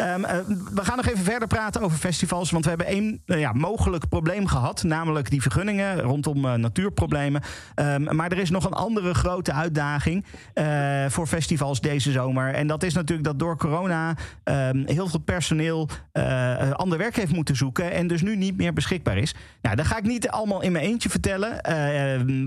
Um, 0.00 0.22
we 0.74 0.84
gaan 0.84 0.96
nog 0.96 1.06
even 1.06 1.24
verder 1.24 1.48
praten 1.48 1.80
over 1.80 1.98
festivals. 1.98 2.50
Want 2.50 2.64
we 2.64 2.70
hebben 2.70 2.86
één 2.86 3.22
ja, 3.24 3.52
mogelijk 3.52 4.08
probleem 4.08 4.46
gehad. 4.46 4.82
Namelijk 4.82 5.30
die 5.30 5.42
vergunningen 5.42 6.00
rondom 6.00 6.44
uh, 6.44 6.54
natuurproblemen. 6.54 7.42
Um, 7.74 8.16
maar 8.16 8.32
er 8.32 8.38
is 8.38 8.50
nog 8.50 8.64
een 8.64 8.72
andere 8.72 9.14
grote 9.14 9.52
uitdaging 9.52 10.24
voor 11.08 11.26
festivals 11.26 11.80
deze 11.80 12.12
zomer. 12.12 12.54
En 12.54 12.66
dat 12.66 12.82
is 12.82 12.94
natuurlijk 12.94 13.28
dat 13.28 13.38
door 13.38 13.56
corona 13.56 14.14
um, 14.44 14.86
heel 14.86 15.08
veel 15.08 15.20
personeel 15.20 15.88
ander 16.72 16.98
werk 16.98 17.16
heeft 17.16 17.32
moeten 17.32 17.56
zoeken. 17.56 17.92
En 17.92 18.06
dus 18.06 18.22
nu 18.22 18.36
niet 18.36 18.56
meer 18.56 18.72
beschikbaar 18.72 19.16
is. 19.16 19.34
Nou, 19.62 19.76
dat 19.76 19.86
ga 19.86 19.96
ik 19.96 20.04
niet 20.04 20.28
allemaal 20.28 20.62
in 20.62 20.72
mijn 20.72 20.84
eentje 20.84 21.08
vertellen. 21.08 21.60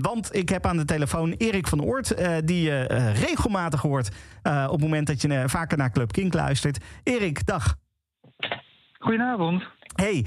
want 0.00 0.34
ik 0.36 0.48
heb 0.48 0.66
aan 0.66 0.76
de 0.76 0.84
telefoon 0.84 1.32
Erik 1.32 1.66
van 1.66 1.82
Oort. 1.82 2.14
die 2.44 2.62
je 2.62 2.82
regelmatig 3.26 3.80
hoort 3.80 4.08
op 4.42 4.70
het 4.70 4.80
moment 4.80 5.06
dat 5.06 5.22
je 5.22 5.42
vaker 5.46 5.78
naar 5.78 5.90
Club 5.90 6.12
Kink 6.12 6.34
luistert. 6.34 6.78
Erik, 7.02 7.41
dag. 7.46 7.76
Goedenavond. 8.98 9.62
Hey, 9.94 10.26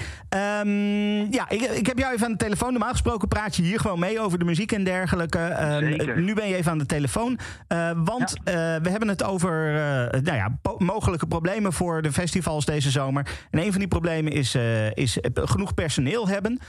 um, 0.61 1.33
ja, 1.33 1.49
ik, 1.49 1.61
ik, 1.61 1.85
heb 1.85 1.97
jou 1.97 2.13
even 2.13 2.25
aan 2.25 2.31
de 2.31 2.37
telefoon. 2.37 2.71
Normaal 2.71 2.91
gesproken 2.91 3.27
praat 3.27 3.55
je 3.55 3.61
hier 3.61 3.79
gewoon 3.79 3.99
mee 3.99 4.19
over 4.19 4.39
de 4.39 4.45
muziek 4.45 4.71
en 4.71 4.83
dergelijke. 4.83 5.39
Um, 5.39 6.23
nu 6.23 6.33
ben 6.33 6.47
je 6.47 6.55
even 6.55 6.71
aan 6.71 6.77
de 6.77 6.85
telefoon. 6.85 7.39
Uh, 7.69 7.91
want 8.03 8.37
ja. 8.43 8.75
uh, 8.75 8.81
we 8.81 8.89
hebben 8.89 9.07
het 9.07 9.23
over 9.23 9.73
uh, 9.73 10.21
nou 10.21 10.35
ja, 10.35 10.59
mogelijke 10.77 11.27
problemen 11.27 11.73
voor 11.73 12.01
de 12.01 12.11
festivals 12.11 12.65
deze 12.65 12.91
zomer. 12.91 13.27
En 13.51 13.59
een 13.59 13.71
van 13.71 13.79
die 13.79 13.87
problemen 13.87 14.31
is, 14.31 14.55
is 14.93 15.17
genoeg 15.33 15.73
personeel 15.73 16.27
hebben. 16.27 16.59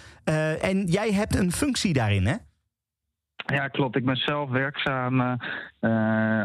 en 0.60 0.86
jij 0.86 1.12
hebt 1.12 1.34
een 1.34 1.52
functie 1.52 1.92
daarin, 1.92 2.26
hè? 2.26 2.34
Ja, 3.46 3.68
klopt. 3.68 3.96
Ik 3.96 4.04
ben 4.04 4.16
zelf 4.16 4.50
werkzaam 4.50 5.20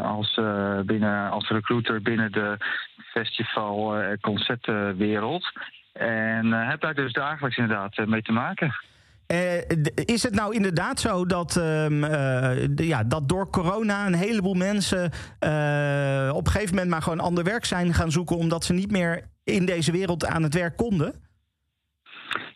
als, 0.02 0.40
binnen, 0.86 1.30
als 1.30 1.48
recruiter 1.48 2.02
binnen 2.02 2.32
de 2.32 2.56
festival- 2.96 3.96
en 3.96 4.20
concertwereld. 4.20 5.52
En 5.92 6.52
heb 6.52 6.80
daar 6.80 6.94
dus 6.94 7.12
dagelijks 7.12 7.56
inderdaad 7.56 8.06
mee 8.06 8.22
te 8.22 8.32
maken. 8.32 8.74
Is 9.94 10.22
het 10.22 10.34
nou 10.34 10.54
inderdaad 10.54 11.00
zo 11.00 11.26
dat, 11.26 11.52
de, 11.52 12.72
ja, 12.74 13.04
dat 13.04 13.28
door 13.28 13.50
corona 13.50 14.06
een 14.06 14.14
heleboel 14.14 14.54
mensen 14.54 15.04
op 16.34 16.46
een 16.46 16.52
gegeven 16.52 16.74
moment 16.74 16.90
maar 16.90 17.02
gewoon 17.02 17.20
ander 17.20 17.44
werk 17.44 17.64
zijn 17.64 17.94
gaan 17.94 18.10
zoeken 18.10 18.36
omdat 18.36 18.64
ze 18.64 18.72
niet 18.72 18.90
meer 18.90 19.30
in 19.44 19.66
deze 19.66 19.92
wereld 19.92 20.26
aan 20.26 20.42
het 20.42 20.54
werk 20.54 20.76
konden? 20.76 21.14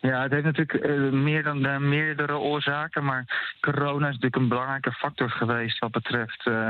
Ja, 0.01 0.21
het 0.21 0.31
heeft 0.31 0.43
natuurlijk 0.43 0.85
uh, 0.85 1.11
meer 1.11 1.43
dan 1.43 1.65
uh, 1.65 1.77
meerdere 1.77 2.37
oorzaken. 2.37 3.03
Maar 3.03 3.55
corona 3.61 4.07
is 4.07 4.13
natuurlijk 4.13 4.35
een 4.35 4.47
belangrijke 4.47 4.91
factor 4.91 5.29
geweest 5.29 5.79
wat 5.79 5.91
betreft. 5.91 6.45
Uh, 6.45 6.69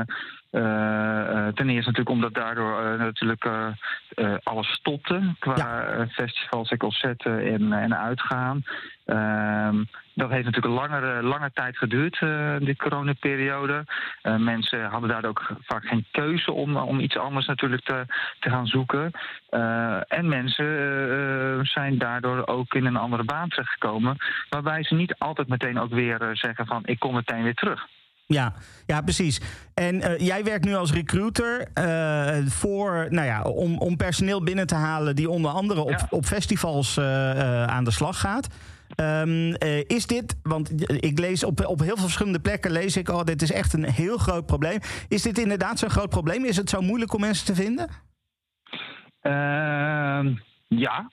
ten 0.50 1.68
eerste 1.68 1.90
natuurlijk 1.90 2.08
omdat 2.08 2.34
daardoor 2.34 2.98
natuurlijk 2.98 3.48
alles 4.42 4.68
stopte 4.68 5.34
qua 5.38 5.54
ja. 5.56 6.06
festivals 6.06 6.70
en 6.70 6.78
concerten 6.78 7.52
en, 7.52 7.72
en 7.72 7.96
uitgaan. 7.96 8.62
Ehm, 9.04 9.84
dat 10.14 10.30
heeft 10.30 10.44
natuurlijk 10.44 10.74
een 10.74 10.90
langere, 10.90 11.22
lange 11.22 11.50
tijd 11.52 11.76
geduurd, 11.76 12.18
die 12.58 12.76
coronaperiode. 12.76 13.84
Mensen 14.22 14.84
hadden 14.84 15.08
daardoor 15.08 15.30
ook 15.30 15.50
vaak 15.60 15.86
geen 15.86 16.06
keuze 16.10 16.52
om, 16.52 16.76
om 16.76 17.00
iets 17.00 17.16
anders 17.16 17.46
natuurlijk 17.46 17.84
te, 17.84 18.04
te 18.40 18.50
gaan 18.50 18.66
zoeken. 18.66 19.10
En 20.08 20.28
mensen 20.28 21.66
zijn 21.66 21.98
daardoor 21.98 22.46
ook 22.46 22.74
in 22.74 22.84
een 22.84 22.96
andere 22.96 23.24
baan 23.24 23.48
terechtgekomen. 23.48 24.16
Waarbij 24.48 24.82
ze 24.84 24.94
niet 24.94 25.14
altijd 25.18 25.48
meteen 25.48 25.78
ook 25.78 25.90
weer 25.90 26.30
zeggen 26.32 26.66
van 26.66 26.82
ik 26.84 26.98
kom 26.98 27.14
meteen 27.14 27.42
weer 27.42 27.54
terug. 27.54 27.86
Ja, 28.34 28.54
ja, 28.86 29.00
precies. 29.00 29.40
En 29.74 29.94
uh, 29.94 30.18
jij 30.18 30.44
werkt 30.44 30.64
nu 30.64 30.74
als 30.74 30.92
recruiter 30.92 31.68
uh, 31.74 32.46
voor, 32.46 33.06
nou 33.10 33.26
ja, 33.26 33.42
om, 33.42 33.78
om 33.78 33.96
personeel 33.96 34.42
binnen 34.42 34.66
te 34.66 34.74
halen 34.74 35.16
die 35.16 35.30
onder 35.30 35.50
andere 35.50 35.80
op, 35.80 35.90
ja. 35.90 36.06
op 36.10 36.24
festivals 36.24 36.96
uh, 36.96 37.64
aan 37.64 37.84
de 37.84 37.90
slag 37.90 38.20
gaat. 38.20 38.48
Um, 38.96 39.54
is 39.86 40.06
dit, 40.06 40.36
want 40.42 40.72
ik 41.04 41.18
lees 41.18 41.44
op, 41.44 41.66
op 41.66 41.78
heel 41.78 41.94
veel 41.94 42.04
verschillende 42.04 42.40
plekken 42.40 42.70
lees 42.70 42.96
ik, 42.96 43.08
oh, 43.08 43.24
dit 43.24 43.42
is 43.42 43.52
echt 43.52 43.72
een 43.72 43.84
heel 43.84 44.18
groot 44.18 44.46
probleem. 44.46 44.78
Is 45.08 45.22
dit 45.22 45.38
inderdaad 45.38 45.78
zo'n 45.78 45.90
groot 45.90 46.10
probleem? 46.10 46.44
Is 46.44 46.56
het 46.56 46.70
zo 46.70 46.80
moeilijk 46.80 47.12
om 47.14 47.20
mensen 47.20 47.46
te 47.46 47.54
vinden? 47.54 47.88
Ehm, 49.20 50.34
ja, 50.68 51.10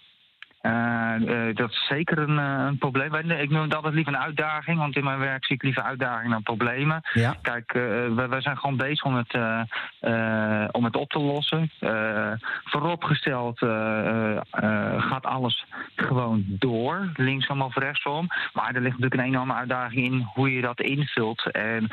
dat 1.53 1.69
is 1.69 1.85
zeker 1.87 2.17
een, 2.17 2.37
uh, 2.37 2.65
een 2.67 2.77
probleem. 2.77 3.15
Ik 3.15 3.49
noem 3.49 3.61
het 3.61 3.75
altijd 3.75 3.93
liever 3.93 4.13
een 4.13 4.19
uitdaging, 4.19 4.77
want 4.77 4.95
in 4.95 5.03
mijn 5.03 5.19
werk 5.19 5.45
zie 5.45 5.55
ik 5.55 5.63
liever 5.63 5.83
uitdagingen 5.83 6.31
dan 6.31 6.43
problemen. 6.43 7.01
Ja. 7.13 7.35
Kijk, 7.41 7.73
we, 7.73 8.25
we, 8.29 8.41
zijn 8.41 8.57
gewoon 8.57 8.77
bezig 8.77 9.03
om 9.03 9.15
het, 9.15 9.33
om 10.71 10.83
het 10.83 10.95
op 10.95 11.09
te 11.09 11.19
lossen. 11.19 11.71
vooropgesteld 12.63 13.59
gaat 14.97 15.25
alles 15.25 15.65
gewoon 15.95 16.43
door, 16.47 17.11
linksom 17.15 17.61
of 17.61 17.75
rechtsom. 17.75 18.27
Maar 18.53 18.75
er 18.75 18.81
ligt 18.81 18.99
natuurlijk 18.99 19.21
een 19.21 19.27
enorme 19.27 19.53
uitdaging 19.53 20.05
in 20.05 20.27
hoe 20.33 20.53
je 20.53 20.61
dat 20.61 20.81
invult. 20.81 21.51
En 21.51 21.91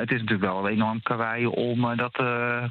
het 0.00 0.10
is 0.10 0.20
natuurlijk 0.20 0.52
wel 0.52 0.66
een 0.66 0.72
enorm 0.72 1.02
karwei 1.02 1.46
om 1.46 1.96
dat 1.96 2.22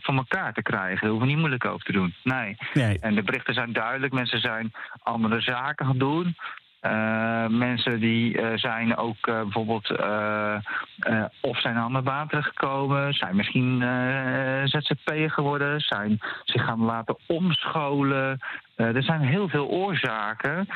van 0.02 0.18
elkaar 0.18 0.54
te 0.54 0.62
krijgen. 0.62 1.00
Daar 1.02 1.10
hoeven 1.10 1.28
we 1.28 1.34
niet 1.34 1.42
moeilijk 1.42 1.66
over 1.66 1.86
te 1.86 1.92
doen. 1.92 2.14
Nee. 2.24 2.58
nee. 2.74 3.00
En 3.00 3.16
de 3.16 3.24
berichten 3.24 3.54
zijn 3.54 3.74
duidelijk. 3.74 4.14
Mensen 4.14 4.40
zijn 4.40 4.72
andere 5.14 5.42
zaken 5.42 5.86
gaan 5.86 5.98
doen. 5.98 6.36
Uh, 6.82 7.48
mensen 7.48 8.00
die 8.00 8.38
uh, 8.38 8.58
zijn 8.58 8.98
ook 8.98 9.28
uh, 9.28 9.42
bijvoorbeeld 9.42 9.92
of 11.42 11.60
zijn 11.60 11.76
aan 11.76 11.94
de 11.94 12.02
baan 12.02 12.28
terechtgekomen, 12.28 13.14
zijn 13.14 13.36
misschien 13.36 13.84
ZZP'er 14.64 15.32
geworden, 15.32 15.80
zijn 15.80 16.20
zich 16.44 16.64
gaan 16.64 16.84
laten 16.84 17.18
omscholen. 17.28 18.40
Er 18.76 19.04
zijn 19.04 19.22
heel 19.22 19.50
veel 19.50 19.68
oorzaken 19.68 20.68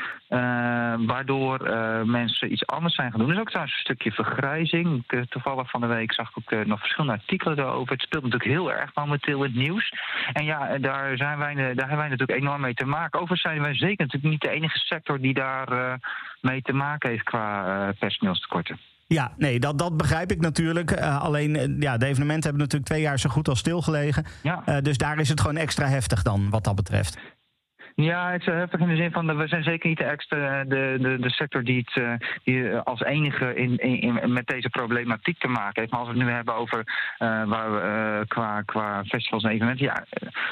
waardoor 1.06 1.58
mensen 2.06 2.52
iets 2.52 2.66
anders 2.66 2.94
zijn 2.94 3.10
gaan 3.10 3.20
doen. 3.20 3.28
Er 3.28 3.34
is 3.34 3.40
ook 3.40 3.48
trouwens 3.48 3.74
een 3.74 3.84
stukje 3.84 4.12
vergrijzing. 4.12 5.04
toevallig 5.28 5.70
van 5.70 5.80
de 5.80 5.86
week 5.86 6.12
zag 6.12 6.36
ik 6.36 6.52
ook 6.52 6.66
nog 6.66 6.78
verschillende 6.78 7.16
artikelen 7.20 7.56
daarover. 7.56 7.92
Het 7.92 8.02
speelt 8.02 8.22
natuurlijk 8.22 8.50
heel 8.50 8.72
erg 8.72 8.94
momenteel 8.94 9.44
in 9.44 9.50
het 9.50 9.60
nieuws. 9.60 9.92
En 10.32 10.44
ja, 10.44 10.78
daar, 10.78 11.16
zijn 11.16 11.38
wij, 11.38 11.54
daar 11.54 11.66
hebben 11.66 11.96
wij 11.96 12.08
natuurlijk 12.08 12.40
enorm 12.40 12.60
mee 12.60 12.74
te 12.74 12.86
maken. 12.86 13.20
Overigens 13.20 13.52
zijn 13.52 13.62
wij 13.62 13.74
zeker 13.74 14.04
natuurlijk 14.04 14.32
niet 14.32 14.42
de 14.42 14.50
enige 14.50 14.78
sector 14.78 15.20
die 15.20 15.34
daar 15.34 15.98
mee 16.40 16.62
te 16.62 16.72
maken 16.72 17.10
heeft 17.10 17.24
qua 17.24 17.92
personeelstekorten. 17.98 18.78
Ja, 19.08 19.32
nee, 19.36 19.60
dat, 19.60 19.78
dat 19.78 19.96
begrijp 19.96 20.30
ik 20.30 20.40
natuurlijk. 20.40 20.90
Uh, 20.90 21.22
alleen, 21.22 21.76
ja, 21.80 21.96
de 21.96 22.06
evenementen 22.06 22.42
hebben 22.42 22.60
natuurlijk 22.60 22.90
twee 22.90 23.00
jaar 23.00 23.18
zo 23.18 23.30
goed 23.30 23.48
als 23.48 23.58
stilgelegen. 23.58 24.24
Ja. 24.42 24.62
Uh, 24.66 24.76
dus 24.82 24.96
daar 24.96 25.18
is 25.18 25.28
het 25.28 25.40
gewoon 25.40 25.56
extra 25.56 25.86
heftig 25.86 26.22
dan, 26.22 26.50
wat 26.50 26.64
dat 26.64 26.74
betreft. 26.74 27.18
Ja, 28.02 28.30
het 28.30 28.40
is 28.40 28.46
heftig 28.46 28.80
in 28.80 28.88
de 28.88 28.96
zin 28.96 29.12
van, 29.12 29.36
we 29.36 29.48
zijn 29.48 29.62
zeker 29.62 29.88
niet 29.88 29.98
de, 29.98 30.04
extra, 30.04 30.64
de, 30.64 30.96
de, 31.00 31.18
de 31.20 31.30
sector 31.30 31.64
die, 31.64 31.86
het, 31.90 32.20
die 32.44 32.76
als 32.76 33.00
enige 33.02 33.54
in, 33.54 33.76
in, 33.76 34.32
met 34.32 34.46
deze 34.46 34.68
problematiek 34.68 35.38
te 35.38 35.48
maken 35.48 35.80
heeft. 35.80 35.90
Maar 35.90 36.00
als 36.00 36.08
we 36.08 36.14
het 36.14 36.24
nu 36.24 36.32
hebben 36.32 36.54
over 36.54 36.84
waar 37.18 37.72
we, 37.72 38.24
qua, 38.26 38.62
qua 38.62 39.04
festivals 39.04 39.42
en 39.42 39.50
evenementen. 39.50 39.84
Ja, 39.84 40.04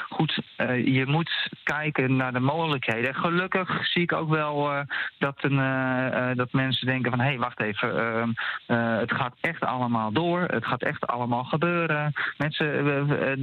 goed, 0.09 0.41
je 0.85 1.03
moet 1.05 1.49
kijken 1.63 2.15
naar 2.15 2.33
de 2.33 2.39
mogelijkheden. 2.39 3.15
Gelukkig 3.15 3.87
zie 3.87 4.01
ik 4.01 4.13
ook 4.13 4.29
wel 4.29 4.85
dat, 5.17 5.35
een, 5.37 6.35
dat 6.35 6.51
mensen 6.51 6.87
denken 6.87 7.11
van, 7.11 7.19
hé, 7.19 7.25
hey, 7.25 7.37
wacht 7.37 7.61
even, 7.61 7.97
ehm, 7.97 8.29
het 8.99 9.11
gaat 9.11 9.35
echt 9.41 9.61
allemaal 9.61 10.11
door. 10.11 10.41
Het 10.41 10.65
gaat 10.65 10.83
echt 10.83 11.07
allemaal 11.07 11.43
gebeuren. 11.43 12.13
Mensen, 12.37 12.85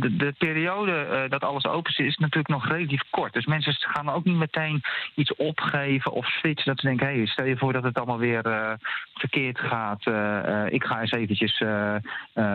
de, 0.01 0.17
de 0.17 0.35
periode 0.39 1.27
dat 1.29 1.45
alles 1.45 1.67
open 1.67 1.93
is, 1.93 2.07
is 2.07 2.17
natuurlijk 2.17 2.49
nog 2.49 2.69
relatief 2.69 3.03
kort. 3.11 3.33
Dus 3.33 3.47
mensen 3.47 3.73
gaan 3.95 4.09
ook 4.09 4.25
niet 4.25 4.37
meteen 4.37 4.83
iets 5.15 5.37
opgeven 5.37 6.13
of 6.13 6.27
switchen. 6.27 6.67
Dat 6.67 6.81
ze 6.81 6.87
denken, 6.87 7.07
hé, 7.07 7.17
hey, 7.17 7.27
stel 7.27 7.45
je 7.45 7.57
voor 7.57 7.73
dat 7.73 7.83
het 7.83 7.97
allemaal 7.97 8.19
weer 8.19 8.47
uh, 8.47 8.73
verkeerd 9.15 9.59
gaat. 9.59 10.07
Uh, 10.07 10.15
uh, 10.15 10.67
ik 10.69 10.85
ga 10.85 11.01
eens 11.01 11.11
eventjes 11.11 11.59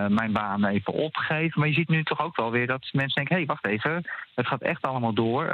mijn 0.07 0.31
baan 0.31 0.65
even 0.65 0.93
opgeven. 0.93 1.59
Maar 1.59 1.69
je 1.69 1.73
ziet 1.73 1.89
nu 1.89 2.03
toch 2.03 2.21
ook 2.21 2.35
wel 2.35 2.51
weer 2.51 2.67
dat 2.67 2.89
mensen 2.91 3.15
denken, 3.15 3.35
hé, 3.35 3.41
hey, 3.41 3.45
wacht 3.45 3.65
even. 3.65 4.03
Het 4.35 4.47
gaat 4.47 4.61
echt 4.61 4.81
allemaal 4.81 5.13
door. 5.13 5.45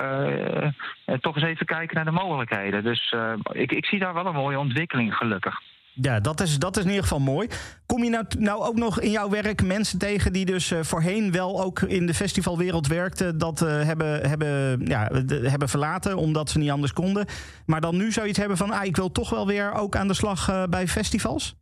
toch 1.22 1.36
eens 1.36 1.46
even 1.46 1.66
kijken 1.66 1.96
naar 1.96 2.06
de 2.06 2.12
mogelijkheden. 2.12 2.84
Dus 2.84 3.16
ik, 3.52 3.72
ik 3.72 3.86
zie 3.86 4.00
daar 4.00 4.14
wel 4.14 4.26
een 4.26 4.34
mooie 4.34 4.60
ontwikkeling, 4.60 5.16
gelukkig. 5.16 5.62
Ja, 6.02 6.20
dat 6.20 6.41
is, 6.41 6.60
dat 6.60 6.78
is 6.78 6.84
in 6.84 6.89
ieder 6.89 7.04
geval 7.04 7.20
mooi. 7.20 7.48
Kom 7.86 8.04
je 8.04 8.10
nou, 8.10 8.26
nou 8.38 8.64
ook 8.64 8.76
nog 8.76 9.00
in 9.00 9.12
jouw 9.12 9.30
werk 9.30 9.64
mensen 9.64 10.00
tegen 10.00 10.34
die 10.34 10.46
dus 10.46 10.72
uh, 10.72 10.80
voorheen 10.82 11.32
wel 11.32 11.62
ook 11.64 11.82
in 11.82 12.06
de 12.06 12.14
festivalwereld 12.14 12.88
werkten, 12.88 13.38
dat 13.38 13.62
uh, 13.62 13.84
hebben, 13.84 14.30
hebben, 14.30 14.82
ja, 14.86 15.10
hebben 15.28 15.70
verlaten 15.70 16.18
omdat 16.18 16.50
ze 16.50 16.58
niet 16.58 16.72
anders 16.72 16.93
konden. 16.93 17.26
Maar 17.66 17.82
dan 17.82 17.98
nu 17.98 18.12
zoiets 18.12 18.38
hebben 18.38 18.58
van, 18.58 18.72
ah, 18.72 18.86
ik 18.86 18.96
wil 18.96 19.12
toch 19.12 19.30
wel 19.30 19.48
weer 19.48 19.74
ook 19.74 19.96
aan 19.96 20.08
de 20.08 20.14
slag 20.14 20.50
uh, 20.50 20.64
bij 20.64 20.88
festivals? 20.88 21.56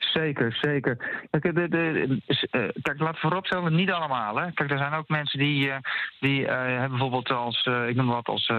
Zeker, 0.00 0.52
zeker. 0.60 0.96
Kijk, 1.30 1.54
de, 1.54 1.68
de, 1.68 2.20
uh, 2.50 2.68
kijk 2.82 3.00
laat 3.00 3.70
niet 3.70 3.90
allemaal. 3.90 4.36
Hè. 4.36 4.52
Kijk, 4.52 4.70
er 4.70 4.78
zijn 4.78 4.92
ook 4.92 5.08
mensen 5.08 5.38
die, 5.38 5.66
uh, 5.66 5.74
die 6.20 6.40
uh, 6.40 6.48
hebben 6.48 6.90
bijvoorbeeld 6.90 7.30
als, 7.30 7.66
ik 7.86 7.94
noem 7.94 8.06
wat, 8.06 8.28
als, 8.28 8.52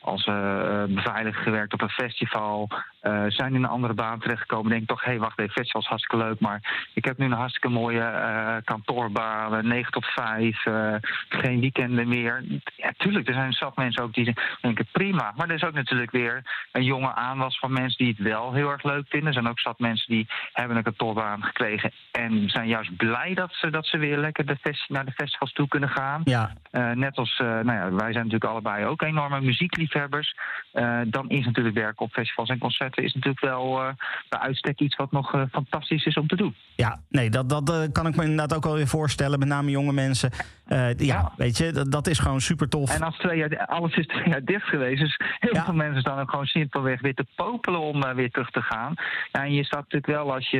als 0.00 0.24
beveiliger 0.88 1.42
gewerkt 1.42 1.72
op 1.72 1.82
een 1.82 1.88
festival. 1.88 2.68
zijn 3.28 3.54
in 3.54 3.62
een 3.62 3.64
andere 3.64 3.94
baan 3.94 4.20
terechtgekomen. 4.20 4.70
Denk 4.70 4.88
toch, 4.88 5.04
hé, 5.04 5.10
hey, 5.10 5.18
wacht 5.18 5.38
even, 5.38 5.52
festival 5.52 5.80
is 5.80 5.86
hartstikke 5.86 6.24
leuk. 6.24 6.40
Maar 6.40 6.88
ik 6.94 7.04
heb 7.04 7.18
nu 7.18 7.24
een 7.24 7.32
hartstikke 7.32 7.68
mooie 7.68 8.62
kantoorbaan, 8.64 9.66
9 9.66 9.92
tot 9.92 10.06
5, 10.06 10.62
geen 11.28 11.60
weekenden 11.60 12.08
meer. 12.08 12.44
Ja, 12.76 12.92
tuurlijk, 12.96 13.28
er 13.28 13.34
zijn 13.34 13.52
zat 13.52 13.76
mensen 13.76 14.02
ook 14.02 14.14
die 14.14 14.34
denken, 14.60 14.86
prima. 14.92 15.32
Maar 15.36 15.48
er 15.48 15.54
is 15.54 15.64
ook 15.64 15.74
natuurlijk 15.74 16.10
weer 16.10 16.42
een 16.72 16.84
jonge 16.84 17.14
aanwas 17.14 17.58
van 17.58 17.72
mensen 17.72 18.04
die 18.04 18.14
het 18.16 18.26
wel 18.26 18.52
heel 18.52 18.70
erg 18.70 18.82
leuk 18.82 19.06
vinden. 19.08 19.28
Er 19.28 19.34
zijn 19.34 19.48
ook 19.48 19.60
zat 19.60 19.78
mensen 19.78 20.12
die 20.12 20.26
hebben 20.52 20.69
een 20.76 20.82
kantoorbaan 20.82 21.42
gekregen 21.42 21.92
en 22.10 22.48
zijn 22.48 22.68
juist 22.68 22.96
blij 22.96 23.34
dat 23.34 23.52
ze, 23.52 23.70
dat 23.70 23.86
ze 23.86 23.98
weer 23.98 24.18
lekker 24.18 24.46
de 24.46 24.56
fest, 24.56 24.88
naar 24.88 25.04
de 25.04 25.12
festivals 25.12 25.52
toe 25.52 25.68
kunnen 25.68 25.88
gaan. 25.88 26.20
Ja. 26.24 26.52
Uh, 26.72 26.90
net 26.90 27.16
als, 27.16 27.38
uh, 27.38 27.46
nou 27.46 27.72
ja, 27.72 27.90
wij 27.90 28.12
zijn 28.12 28.24
natuurlijk 28.24 28.44
allebei 28.44 28.84
ook 28.84 29.02
enorme 29.02 29.40
muziekliefhebbers. 29.40 30.34
Uh, 30.74 31.00
dan 31.06 31.28
is 31.28 31.44
natuurlijk 31.44 31.76
werken 31.76 32.04
op 32.04 32.12
festivals 32.12 32.48
en 32.48 32.58
concerten 32.58 33.04
is 33.04 33.14
natuurlijk 33.14 33.44
wel 33.44 33.80
bij 34.28 34.40
uitstek 34.40 34.80
iets 34.80 34.96
wat 34.96 35.12
nog 35.12 35.46
fantastisch 35.50 36.04
is 36.04 36.14
om 36.14 36.26
te 36.26 36.36
doen. 36.36 36.54
Ja, 36.74 37.00
nee, 37.08 37.30
dat, 37.30 37.48
dat 37.48 37.92
kan 37.92 38.06
ik 38.06 38.16
me 38.16 38.22
inderdaad 38.22 38.54
ook 38.54 38.64
wel 38.64 38.74
weer 38.74 38.86
voorstellen, 38.86 39.38
met 39.38 39.48
name 39.48 39.70
jonge 39.70 39.92
mensen. 39.92 40.30
Ja, 40.66 40.94
ja, 40.96 41.32
weet 41.36 41.58
je, 41.58 41.72
dat, 41.72 41.92
dat, 41.92 42.06
is 42.06 42.18
gewoon 42.18 42.40
super 42.40 42.68
tof. 42.68 42.94
En 42.94 43.02
als 43.02 43.16
twee 43.16 43.38
jaar, 43.38 43.66
alles 43.66 43.96
is 43.96 44.06
twee 44.06 44.28
jaar 44.28 44.44
dicht 44.44 44.66
geweest, 44.66 45.00
dus 45.00 45.20
heel 45.38 45.54
ja. 45.54 45.64
veel 45.64 45.74
mensen 45.74 46.00
staan 46.00 46.20
ook 46.20 46.30
gewoon 46.30 46.46
simpelweg 46.46 47.00
weer 47.00 47.14
te 47.14 47.26
popelen 47.36 47.80
om 47.80 48.14
weer 48.14 48.30
terug 48.30 48.50
te 48.50 48.62
gaan. 48.62 48.94
Ja, 49.32 49.44
en 49.44 49.52
je 49.52 49.64
staat 49.64 49.82
natuurlijk 49.82 50.06
wel 50.06 50.34
als 50.34 50.50
je, 50.50 50.59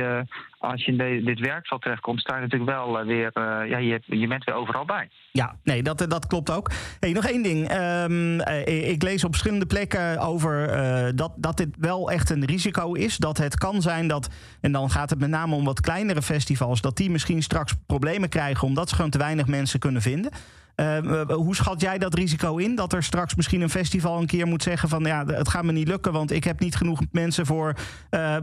als 0.59 0.85
je 0.85 0.91
in 0.91 1.25
dit 1.25 1.39
werkveld 1.39 1.81
terechtkomt, 1.81 2.19
sta 2.19 2.35
je 2.35 2.41
natuurlijk 2.41 2.71
wel 2.71 2.99
uh, 2.99 3.05
weer, 3.05 3.31
uh, 3.33 3.69
ja, 3.69 3.77
je, 3.77 4.01
je 4.05 4.27
bent 4.27 4.43
weer 4.43 4.55
overal 4.55 4.85
bij. 4.85 5.09
Ja, 5.31 5.55
nee, 5.63 5.83
dat, 5.83 6.05
dat 6.07 6.27
klopt 6.27 6.51
ook. 6.51 6.71
Hey, 6.99 7.11
nog 7.11 7.25
één 7.25 7.43
ding. 7.43 7.71
Um, 7.73 8.39
ik 8.65 9.03
lees 9.03 9.23
op 9.23 9.31
verschillende 9.31 9.65
plekken 9.65 10.19
over 10.19 10.67
dat, 11.15 11.31
dat 11.35 11.57
dit 11.57 11.69
wel 11.79 12.11
echt 12.11 12.29
een 12.29 12.45
risico 12.45 12.93
is. 12.93 13.17
Dat 13.17 13.37
het 13.37 13.57
kan 13.57 13.81
zijn 13.81 14.07
dat, 14.07 14.29
en 14.61 14.71
dan 14.71 14.89
gaat 14.89 15.09
het 15.09 15.19
met 15.19 15.29
name 15.29 15.55
om 15.55 15.65
wat 15.65 15.81
kleinere 15.81 16.21
festivals, 16.21 16.81
dat 16.81 16.97
die 16.97 17.09
misschien 17.09 17.41
straks 17.41 17.73
problemen 17.87 18.29
krijgen 18.29 18.67
omdat 18.67 18.89
ze 18.89 18.95
gewoon 18.95 19.11
te 19.11 19.17
weinig 19.17 19.47
mensen 19.47 19.79
kunnen 19.79 20.01
vinden. 20.01 20.31
Uh, 20.75 21.21
hoe 21.27 21.55
schat 21.55 21.81
jij 21.81 21.97
dat 21.97 22.13
risico 22.13 22.57
in? 22.57 22.75
Dat 22.75 22.93
er 22.93 23.03
straks 23.03 23.35
misschien 23.35 23.61
een 23.61 23.69
festival 23.69 24.19
een 24.19 24.27
keer 24.27 24.47
moet 24.47 24.63
zeggen 24.63 24.89
van 24.89 25.03
ja, 25.03 25.25
het 25.25 25.49
gaat 25.49 25.63
me 25.63 25.71
niet 25.71 25.87
lukken, 25.87 26.11
want 26.11 26.31
ik 26.31 26.43
heb 26.43 26.59
niet 26.59 26.75
genoeg 26.75 27.01
mensen 27.11 27.45
voor 27.45 27.73
uh, 28.11 28.37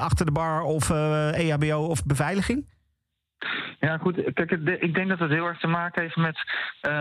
achter 0.00 0.26
de 0.26 0.32
bar 0.32 0.62
of 0.62 0.90
EHBO 0.90 1.86
of 1.86 2.04
beveiliging? 2.04 2.76
Ja, 3.80 3.96
goed. 3.96 4.32
Kijk, 4.34 4.50
ik 4.80 4.94
denk 4.94 5.08
dat 5.08 5.18
het 5.18 5.30
heel 5.30 5.46
erg 5.46 5.58
te 5.58 5.66
maken 5.66 6.02
heeft 6.02 6.16
met 6.16 6.38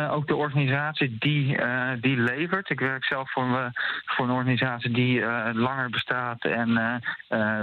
ook 0.10 0.28
de 0.28 0.36
organisatie 0.36 1.16
die, 1.20 1.58
die 2.02 2.18
levert. 2.18 2.70
Ik 2.70 2.80
werk 2.80 3.04
zelf 3.06 3.32
voor, 3.32 3.72
voor 4.06 4.26
een 4.26 4.32
organisatie 4.32 4.92
die 4.92 5.22
langer 5.54 5.90
bestaat 5.90 6.46
en 6.46 7.02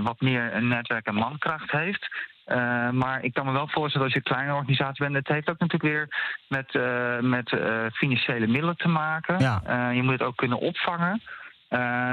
wat 0.02 0.20
meer 0.20 0.54
een 0.54 0.68
netwerk 0.68 1.06
en 1.06 1.14
mankracht 1.14 1.70
heeft. 1.70 2.08
Uh, 2.46 2.90
maar 2.90 3.22
ik 3.22 3.34
kan 3.34 3.46
me 3.46 3.52
wel 3.52 3.68
voorstellen 3.68 4.06
als 4.06 4.14
je 4.14 4.20
een 4.24 4.34
kleine 4.34 4.54
organisatie 4.54 5.04
bent. 5.04 5.16
Het 5.16 5.28
heeft 5.28 5.50
ook 5.50 5.58
natuurlijk 5.58 5.92
weer 5.92 6.08
met, 6.48 6.74
uh, 6.74 7.18
met 7.20 7.52
uh, 7.52 7.84
financiële 7.92 8.46
middelen 8.46 8.76
te 8.76 8.88
maken. 8.88 9.38
Ja. 9.38 9.90
je 9.90 10.02
moet 10.02 10.12
het 10.12 10.22
ook 10.22 10.36
kunnen 10.36 10.58
opvangen. 10.58 11.22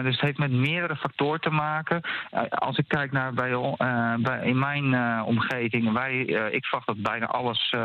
Dus 0.03 0.15
het 0.15 0.21
heeft 0.21 0.37
met 0.37 0.51
meerdere 0.51 0.95
factoren 0.95 1.41
te 1.41 1.49
maken. 1.49 2.01
Als 2.49 2.77
ik 2.77 2.87
kijk 2.87 3.11
naar 3.11 3.33
bij, 3.33 3.75
bij 4.19 4.41
in 4.43 4.59
mijn 4.59 5.23
omgeving, 5.23 5.93
wij, 5.93 6.19
ik 6.51 6.65
verwacht 6.65 6.87
dat 6.87 7.01
bijna 7.01 7.25
alles, 7.25 7.75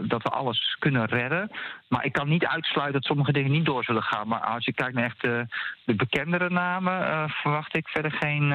dat 0.00 0.22
we 0.22 0.28
alles 0.28 0.76
kunnen 0.78 1.04
redden. 1.04 1.50
Maar 1.88 2.04
ik 2.04 2.12
kan 2.12 2.28
niet 2.28 2.46
uitsluiten 2.46 3.00
dat 3.00 3.04
sommige 3.04 3.32
dingen 3.32 3.50
niet 3.50 3.64
door 3.64 3.84
zullen 3.84 4.02
gaan. 4.02 4.28
Maar 4.28 4.40
als 4.40 4.64
je 4.64 4.72
kijkt 4.72 4.94
naar 4.94 5.04
echt 5.04 5.20
de 5.20 5.94
bekendere 5.94 6.50
namen, 6.50 7.28
verwacht 7.30 7.76
ik 7.76 7.88
verder 7.88 8.12
geen 8.12 8.52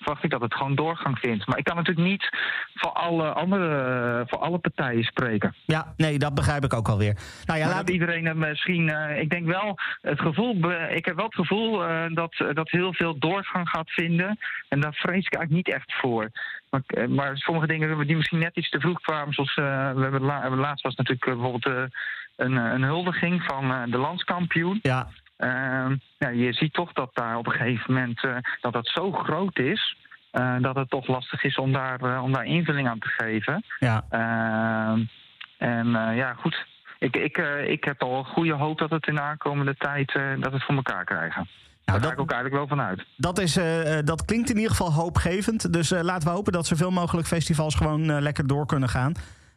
verwacht 0.00 0.24
ik 0.24 0.30
dat 0.30 0.40
het 0.40 0.54
gewoon 0.54 0.74
doorgang 0.74 1.18
vindt. 1.18 1.46
Maar 1.46 1.58
ik 1.58 1.64
kan 1.64 1.76
natuurlijk 1.76 2.08
niet 2.08 2.28
voor 2.74 2.92
alle 2.92 3.32
andere, 3.32 4.24
voor 4.26 4.38
alle 4.38 4.58
partijen 4.58 5.04
spreken. 5.04 5.54
Ja, 5.64 5.94
nee, 5.96 6.18
dat 6.18 6.34
begrijp 6.34 6.64
ik 6.64 6.74
ook 6.74 6.88
alweer. 6.88 7.16
Nou 7.44 7.58
ja, 7.58 7.68
laat 7.68 7.90
iedereen 7.90 8.38
misschien. 8.38 8.88
Uh, 8.88 9.20
ik 9.20 9.30
denk 9.30 9.46
wel, 9.46 9.78
het 10.00 10.20
gevoel, 10.20 10.72
ik 10.90 11.04
heb 11.04 11.16
wel 11.16 11.24
het 11.24 11.34
gevoel 11.34 11.88
uh, 11.88 12.04
dat, 12.14 12.34
dat 12.52 12.70
heel 12.70 12.94
veel 12.94 13.18
doorgang 13.18 13.68
gaat 13.68 13.90
vinden. 13.90 14.38
En 14.68 14.80
daar 14.80 14.94
vrees 14.94 15.26
ik 15.26 15.34
eigenlijk 15.34 15.66
niet 15.66 15.74
echt 15.74 15.92
voor. 16.00 16.30
Maar, 16.70 16.82
uh, 16.86 17.06
maar 17.06 17.36
sommige 17.36 17.66
dingen 17.66 18.06
die 18.06 18.16
misschien 18.16 18.38
net 18.38 18.56
iets 18.56 18.70
te 18.70 18.80
vroeg 18.80 19.00
kwamen, 19.00 19.34
zoals 19.34 19.54
we 19.54 19.62
hebben, 20.02 20.22
la 20.22 20.50
laatst 20.50 20.84
was 20.84 20.94
natuurlijk 20.94 21.24
bijvoorbeeld 21.24 21.90
een, 22.36 22.56
een 22.56 22.82
huldiging 22.82 23.42
van 23.42 23.90
de 23.90 23.98
landskampioen. 23.98 24.78
Ja. 24.82 25.08
Uh, 25.40 25.96
ja, 26.18 26.28
je 26.28 26.52
ziet 26.52 26.72
toch 26.72 26.92
dat 26.92 27.10
daar 27.14 27.36
op 27.36 27.46
een 27.46 27.52
gegeven 27.52 27.94
moment 27.94 28.24
uh, 28.24 28.36
dat 28.60 28.72
dat 28.72 28.86
zo 28.86 29.12
groot 29.12 29.58
is. 29.58 29.96
Uh, 30.32 30.56
dat 30.60 30.74
het 30.74 30.90
toch 30.90 31.06
lastig 31.06 31.44
is 31.44 31.56
om 31.56 31.72
daar, 31.72 32.02
uh, 32.02 32.22
om 32.22 32.32
daar 32.32 32.44
invulling 32.44 32.88
aan 32.88 32.98
te 32.98 33.08
geven. 33.08 33.64
Ja. 33.78 34.04
Ehm, 34.10 35.04
en 35.58 36.14
ja, 36.14 36.34
goed. 36.34 36.66
Ik, 36.98 37.16
ik, 37.16 37.36
ik 37.66 37.84
heb 37.84 38.02
al 38.02 38.24
goede 38.24 38.52
hoop 38.52 38.78
dat 38.78 38.90
het 38.90 39.06
in 39.06 39.14
de 39.14 39.20
aankomende 39.20 39.74
tijd 39.74 40.12
dat 40.38 40.52
het 40.52 40.64
voor 40.64 40.74
elkaar 40.74 41.04
krijgen. 41.04 41.48
Nou, 41.84 41.98
Daar 42.00 42.08
ga 42.08 42.14
ik 42.14 42.20
ook 42.20 42.32
eigenlijk 42.32 42.60
wel 42.60 42.78
vanuit. 42.78 43.04
Dat, 43.16 43.38
is, 43.38 43.54
dat 44.04 44.24
klinkt 44.24 44.50
in 44.50 44.56
ieder 44.56 44.70
geval 44.70 44.92
hoopgevend. 44.92 45.72
Dus 45.72 45.90
laten 45.90 46.28
we 46.28 46.34
hopen 46.34 46.52
dat 46.52 46.66
zoveel 46.66 46.90
mogelijk 46.90 47.26
festivals 47.26 47.74
gewoon 47.74 48.20
lekker 48.20 48.46
door 48.46 48.66
kunnen 48.66 48.88
gaan. 48.88 49.12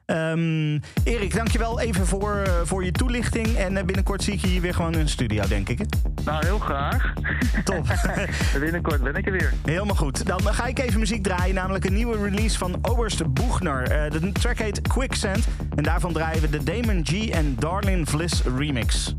Um, 0.05 0.81
Erik, 1.03 1.35
dankjewel 1.35 1.79
even 1.79 2.07
voor, 2.07 2.43
uh, 2.47 2.53
voor 2.63 2.85
je 2.85 2.91
toelichting. 2.91 3.55
En 3.55 3.75
uh, 3.75 3.83
binnenkort 3.83 4.23
zie 4.23 4.33
ik 4.33 4.39
je 4.39 4.47
hier 4.47 4.61
weer 4.61 4.73
gewoon 4.73 4.93
in 4.93 5.03
de 5.03 5.09
studio, 5.09 5.47
denk 5.47 5.69
ik. 5.69 5.79
Hè? 5.79 5.85
Nou, 6.23 6.45
heel 6.45 6.59
graag. 6.59 7.13
Top. 7.63 7.87
binnenkort 8.59 9.03
ben 9.03 9.15
ik 9.15 9.25
er 9.25 9.31
weer. 9.31 9.53
Helemaal 9.65 9.95
goed. 9.95 10.25
Dan 10.25 10.41
ga 10.41 10.65
ik 10.65 10.79
even 10.79 10.99
muziek 10.99 11.23
draaien, 11.23 11.55
namelijk 11.55 11.85
een 11.85 11.93
nieuwe 11.93 12.23
release 12.23 12.57
van 12.57 12.79
Oberst 12.81 13.33
Boegner. 13.33 14.05
Uh, 14.05 14.21
de 14.21 14.31
track 14.31 14.57
heet 14.57 14.81
Quicksand. 14.81 15.47
En 15.75 15.83
daarvan 15.83 16.13
draaien 16.13 16.41
we 16.41 16.49
de 16.49 16.63
Damon 16.63 17.05
G 17.05 17.29
en 17.29 17.55
Darlin 17.59 18.07
Vliss 18.07 18.43
remix. 18.57 19.15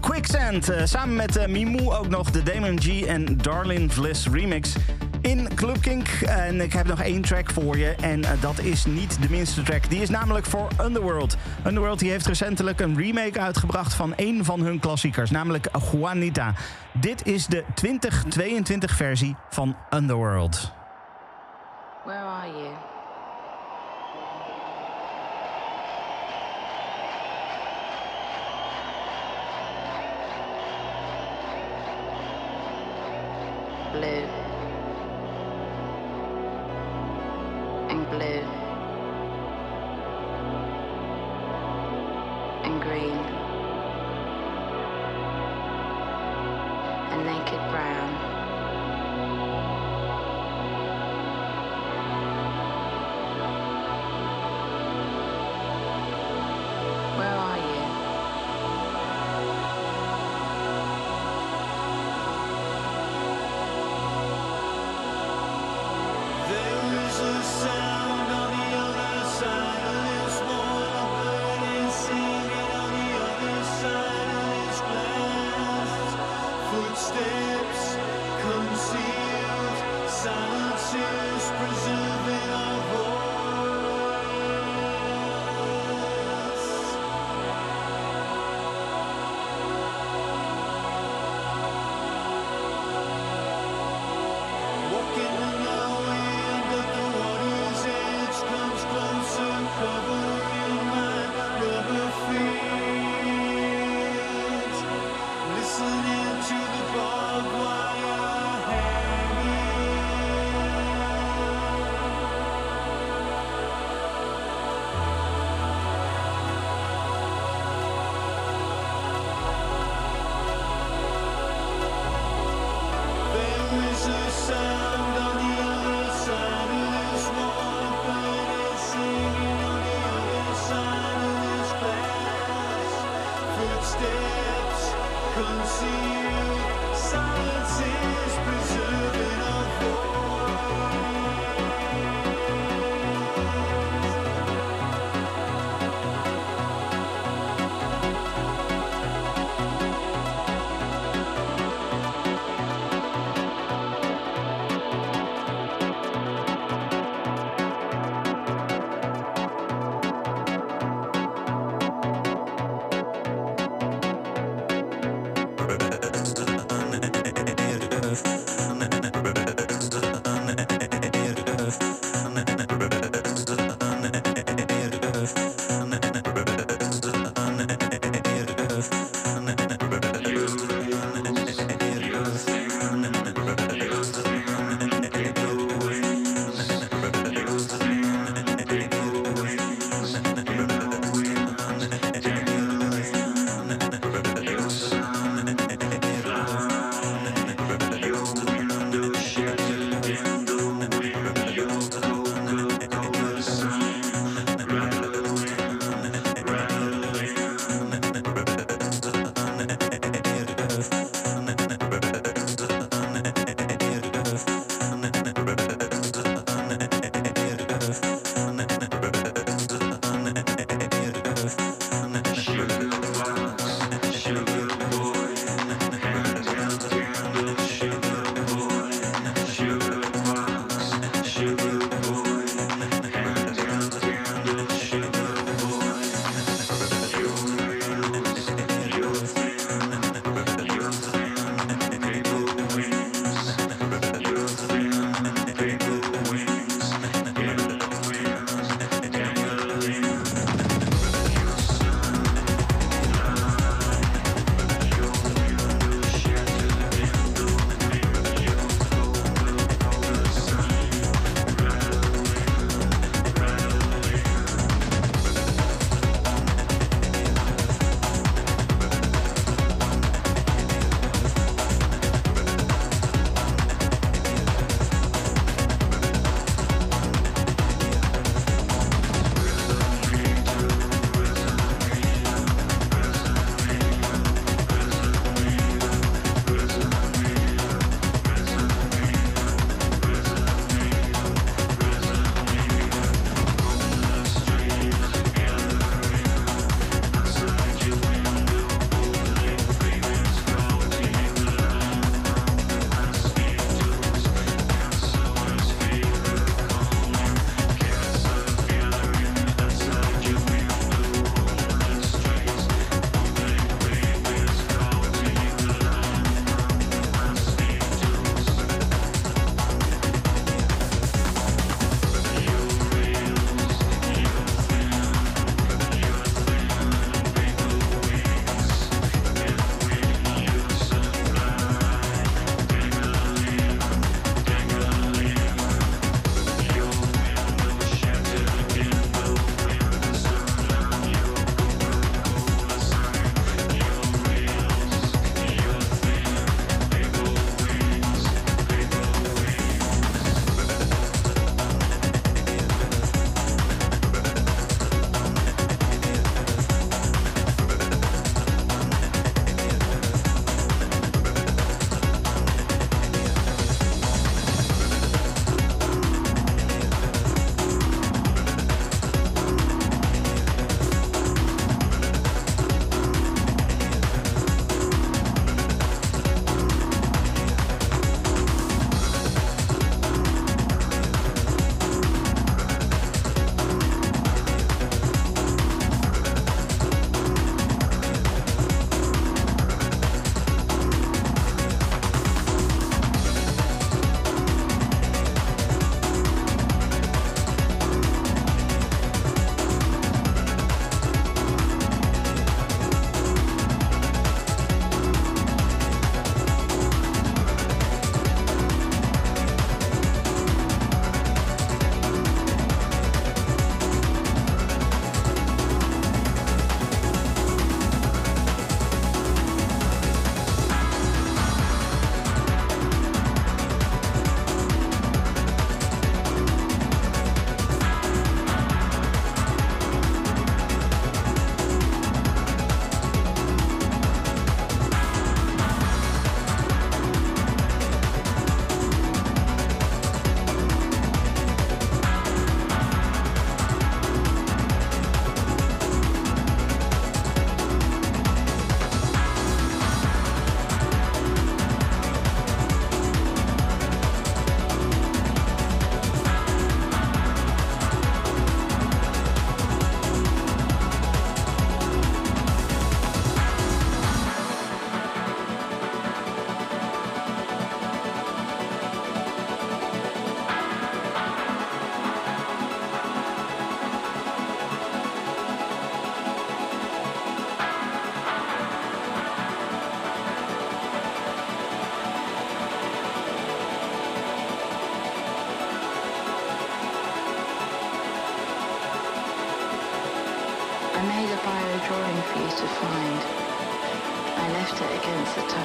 Quicksand. 0.00 0.72
samen 0.84 1.14
met 1.14 1.48
Mimou 1.48 1.94
ook 1.94 2.08
nog 2.08 2.30
de 2.30 2.42
Damon 2.42 2.80
G 2.80 3.02
en 3.02 3.36
Darlin 3.36 3.90
Vliss 3.90 4.26
remix 4.26 4.74
in 5.20 5.48
Club 5.54 5.80
Kink. 5.80 6.08
En 6.08 6.60
ik 6.60 6.72
heb 6.72 6.86
nog 6.86 7.00
één 7.00 7.22
track 7.22 7.50
voor 7.50 7.78
je. 7.78 7.94
En 8.00 8.22
dat 8.40 8.58
is 8.58 8.84
niet 8.84 9.22
de 9.22 9.30
minste 9.30 9.62
track. 9.62 9.90
Die 9.90 10.02
is 10.02 10.08
namelijk 10.08 10.46
voor 10.46 10.68
Underworld. 10.80 11.36
Underworld 11.66 11.98
die 11.98 12.10
heeft 12.10 12.26
recentelijk 12.26 12.80
een 12.80 12.96
remake 12.96 13.40
uitgebracht 13.40 13.94
van 13.94 14.12
een 14.16 14.44
van 14.44 14.60
hun 14.60 14.78
klassiekers. 14.78 15.30
Namelijk 15.30 15.68
Juanita. 15.92 16.54
Dit 16.92 17.26
is 17.26 17.46
de 17.46 17.64
2022 17.74 18.90
versie 18.90 19.36
van 19.50 19.76
Underworld. 19.90 20.72
Where 22.04 22.24
are 22.24 22.46
you? 22.46 22.89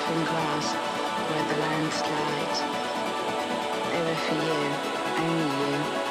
Toughened 0.05 0.27
grass 0.27 0.73
where 1.29 1.45
the 1.49 1.61
landslides. 1.61 2.59
They 3.91 4.01
were 4.03 4.15
for 4.15 4.35
you, 4.35 5.23
only 5.23 5.99
you. 5.99 6.04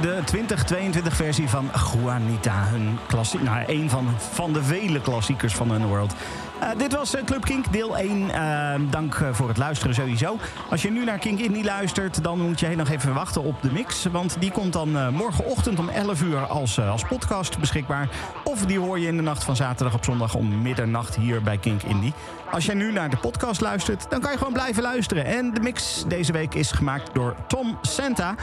De 0.00 0.20
2022 0.24 1.14
versie 1.16 1.48
van 1.48 1.70
Juanita. 1.92 2.64
Hun 2.64 2.98
nou, 3.40 3.64
een 3.66 3.90
van, 3.90 4.08
van 4.32 4.52
de 4.52 4.62
vele 4.62 5.00
klassiekers 5.00 5.54
van 5.54 5.70
Underworld. 5.70 6.14
Eh, 6.68 6.78
dit 6.78 6.92
was 6.92 7.14
eh, 7.14 7.24
Club 7.24 7.44
Kink, 7.44 7.72
deel 7.72 7.98
1. 7.98 8.30
Eh, 8.30 8.80
dank 8.90 9.14
eh, 9.14 9.32
voor 9.32 9.48
het 9.48 9.56
luisteren 9.56 9.94
sowieso. 9.94 10.36
Als 10.70 10.82
je 10.82 10.90
nu 10.90 11.04
naar 11.04 11.18
Kink 11.18 11.38
Indie 11.38 11.64
luistert, 11.64 12.22
dan 12.22 12.40
moet 12.40 12.60
je 12.60 12.66
heel 12.66 12.76
nog 12.76 12.88
even 12.88 13.14
wachten 13.14 13.42
op 13.42 13.62
de 13.62 13.72
mix. 13.72 14.04
Want 14.04 14.40
die 14.40 14.50
komt 14.50 14.72
dan 14.72 15.14
morgenochtend 15.14 15.78
om 15.78 15.88
11 15.88 16.22
uur 16.22 16.46
als, 16.46 16.80
als 16.80 17.04
podcast 17.04 17.58
beschikbaar. 17.58 18.08
Of 18.44 18.66
die 18.66 18.78
hoor 18.78 18.98
je 18.98 19.06
in 19.06 19.16
de 19.16 19.22
nacht 19.22 19.44
van 19.44 19.56
zaterdag 19.56 19.94
op 19.94 20.04
zondag 20.04 20.34
om 20.34 20.62
middernacht 20.62 21.16
hier 21.16 21.42
bij 21.42 21.58
Kink 21.58 21.82
Indie. 21.82 22.12
Als 22.50 22.66
jij 22.66 22.74
nu 22.74 22.92
naar 22.92 23.10
de 23.10 23.16
podcast 23.16 23.60
luistert, 23.60 24.10
dan 24.10 24.20
kan 24.20 24.32
je 24.32 24.38
gewoon 24.38 24.52
blijven 24.52 24.82
luisteren. 24.82 25.24
En 25.24 25.54
de 25.54 25.60
mix 25.60 26.04
deze 26.08 26.32
week 26.32 26.54
is 26.54 26.70
gemaakt 26.70 27.14
door 27.14 27.34
Tom 27.46 27.78
Santa. 27.82 28.34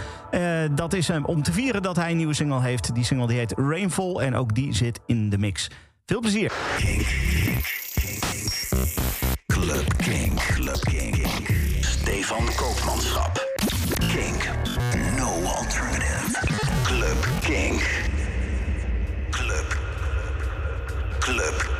Dat 0.71 0.93
is 0.93 1.09
om 1.23 1.43
te 1.43 1.51
vieren 1.51 1.82
dat 1.82 1.95
hij 1.95 2.11
een 2.11 2.17
nieuwe 2.17 2.34
single 2.34 2.61
heeft. 2.61 2.95
Die 2.95 3.03
single 3.03 3.28
die 3.28 3.38
heet 3.38 3.53
Rainfall 3.57 4.15
en 4.15 4.36
ook 4.36 4.55
die 4.55 4.73
zit 4.73 4.99
in 5.05 5.30
de 5.30 5.38
mix. 5.38 5.69
Veel 6.06 6.20
plezier. 6.20 6.51
Club 9.47 9.97
King. 9.97 10.34
Club 10.36 10.80
King. 10.80 11.28
Stefan 11.82 12.45
Koopmanschap. 12.56 13.43
King. 13.97 14.43
No 15.18 15.45
alternative. 15.45 16.39
Club 16.84 17.41
King. 17.41 17.82
Club. 19.32 19.66
Club. 21.20 21.74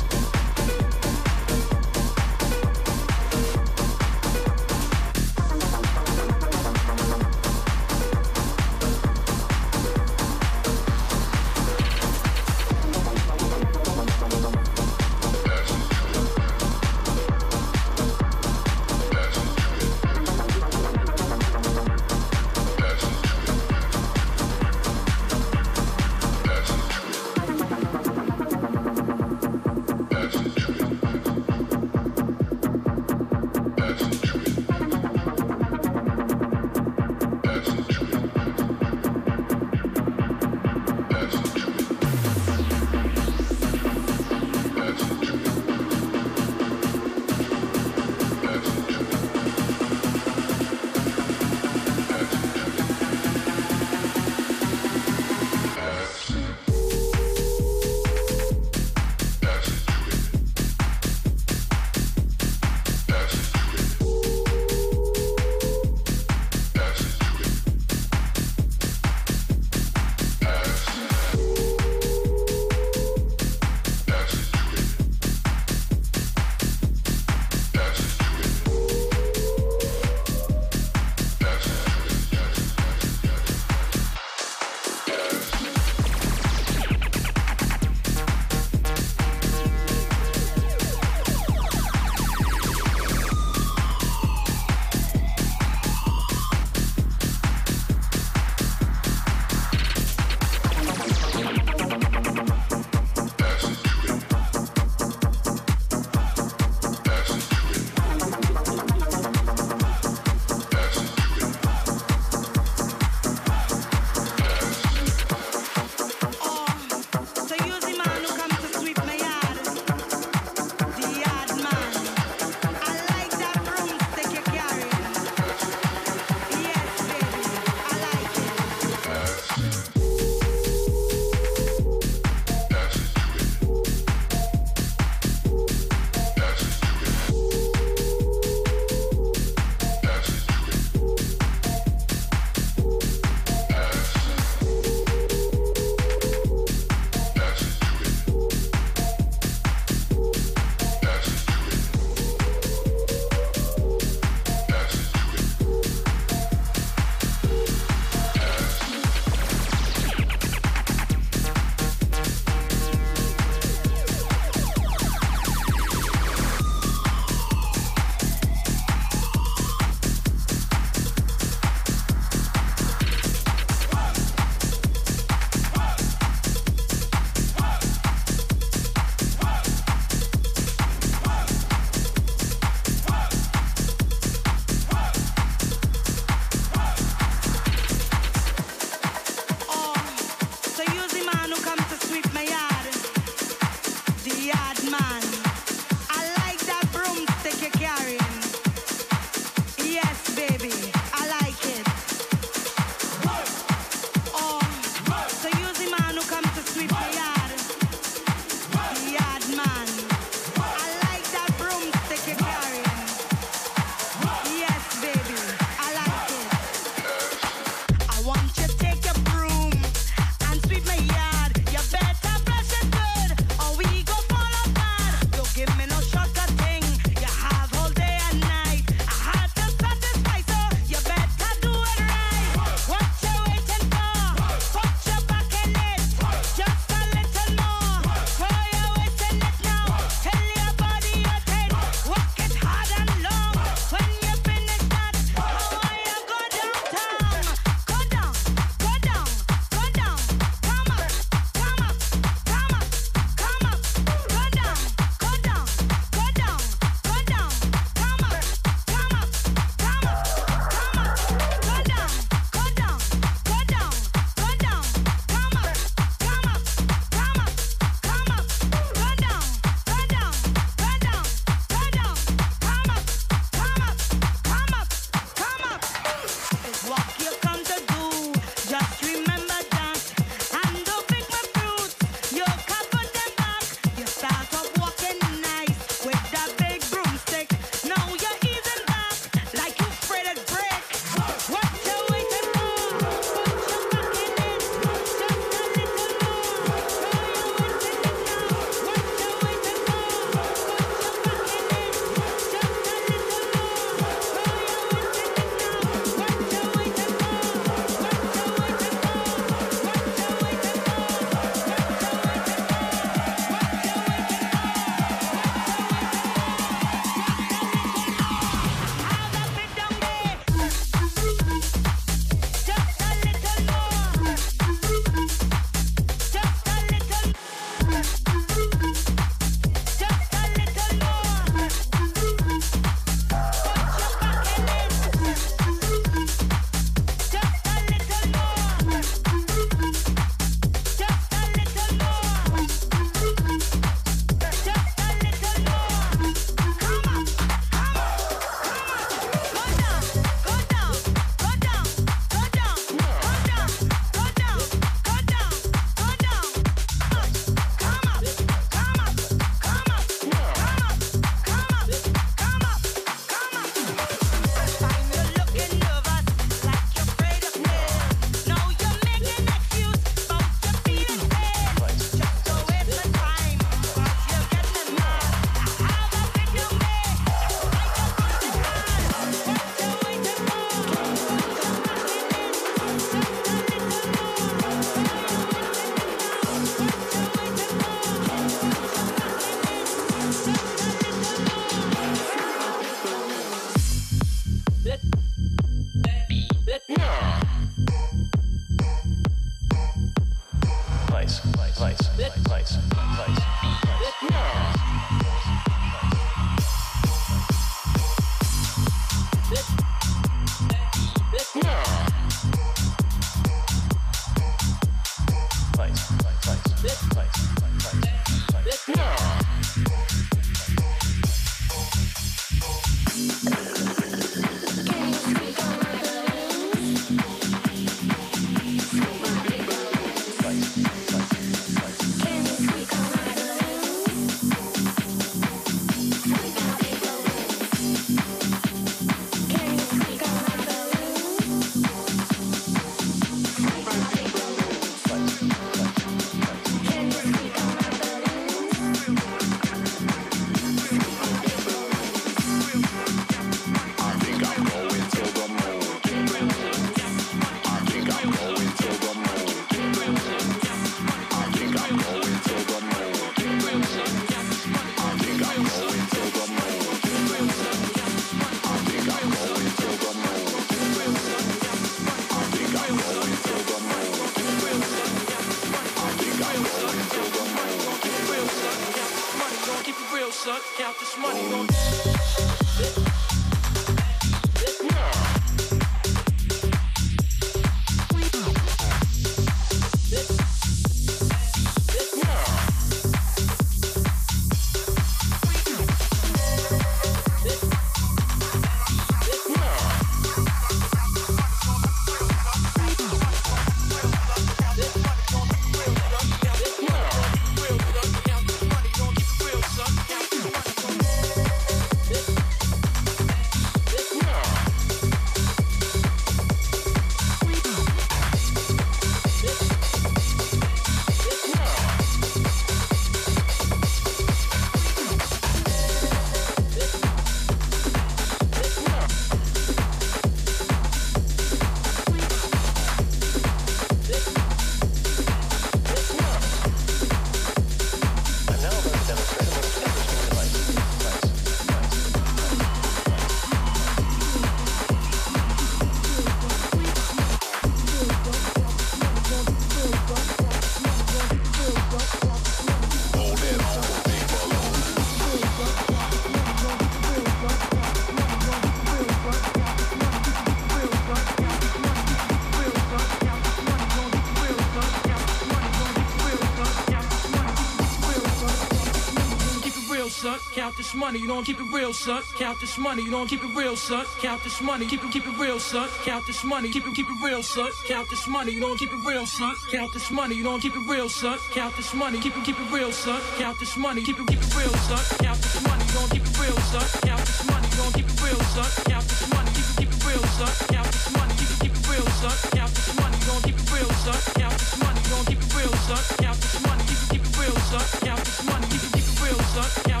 This 570.91 570.99
money, 570.99 571.19
you 571.19 571.27
don't 571.27 571.45
keep 571.45 571.57
it 571.57 571.71
real, 571.71 571.93
son. 571.93 572.21
Count 572.37 572.59
this 572.59 572.77
money, 572.77 573.01
you 573.01 573.11
don't 573.11 573.27
keep 573.27 573.41
it 573.43 573.55
real, 573.55 573.77
son. 573.77 574.05
Count 574.19 574.43
this 574.43 574.61
money, 574.61 574.85
keep 574.85 575.01
it 575.03 575.11
keep 575.11 575.25
it 575.25 575.37
real, 575.37 575.57
son. 575.59 575.87
Count 576.03 576.25
this 576.27 576.43
money, 576.43 576.69
keep 576.69 576.85
it 576.85 576.93
keep 576.95 577.07
it 577.07 577.23
real, 577.23 577.41
son. 577.43 577.69
Count 577.87 578.09
this 578.09 578.27
money, 578.27 578.51
you 578.51 578.59
don't 578.59 578.77
keep 578.77 578.91
it 578.91 579.05
real, 579.05 579.25
son. 579.25 579.55
Count 579.71 579.93
this 579.93 580.11
money, 580.11 580.35
you 580.35 580.43
don't 580.43 580.59
keep 580.59 580.75
it 580.75 580.89
real, 580.89 581.07
son. 581.07 581.37
Count 581.53 581.75
this 581.77 581.93
money, 581.93 582.19
keep 582.19 582.35
it 582.35 582.43
keep 582.43 582.59
it 582.59 582.71
real, 582.73 582.91
son. 582.91 583.21
Count 583.37 583.57
this 583.59 583.77
money, 583.77 584.03
keep 584.03 584.19
it 584.19 584.27
keep 584.27 584.39
it 584.41 584.55
real, 584.55 584.73
son. 584.83 584.99
Count 585.19 585.37
this 585.39 585.61
money, 585.63 585.85
you 585.85 585.93
don't 585.93 586.11
keep 586.11 586.23
it 586.25 586.39
real, 586.39 586.57
son. 586.57 586.83
Count 587.07 587.23
this 587.23 587.45
money, 587.47 587.67
you 587.71 587.77
don't 587.77 587.93
keep 587.95 588.07
it 588.09 588.21
real, 588.23 588.39
son. 588.51 588.67
Count 588.91 589.07
this 589.07 589.27
money, 589.31 589.51
keep 589.55 589.67
it 589.71 589.75
keep 589.79 589.91
it 589.95 590.03
real, 590.03 590.23
son. 590.35 590.51
Count 590.75 590.91
this 590.91 591.07
money, 591.15 591.33
keep 591.39 591.51
it 591.51 591.59
keep 591.63 591.71
it 591.71 591.87
real, 591.87 592.05
son. 592.19 592.35
Count 592.51 592.71
this 592.75 592.91
money, 592.99 593.15
you 593.15 593.27
don't 593.31 593.43
keep 593.47 593.55
it 593.55 593.71
real, 593.71 593.91
son. 594.03 594.19
Count 594.35 594.57
this 594.59 594.75
money, 594.83 594.99
you 594.99 595.09
don't 595.15 595.25
keep 595.31 595.39
it 595.39 595.55
real, 595.55 595.73
son. 595.87 596.03
Count 596.19 596.37
this 596.43 596.59
money, 596.67 596.83
keep 596.83 596.99
it 596.99 597.09
keep 597.15 597.23
it 597.23 597.37
real, 597.39 597.55
son. 597.71 597.85
Count 598.03 598.19
this 598.27 598.43
money, 598.43 598.67
keep 598.67 598.83
it 598.83 598.91
keep 598.91 599.07
it 599.07 599.23
real, 599.23 599.39
son. 599.55 600.00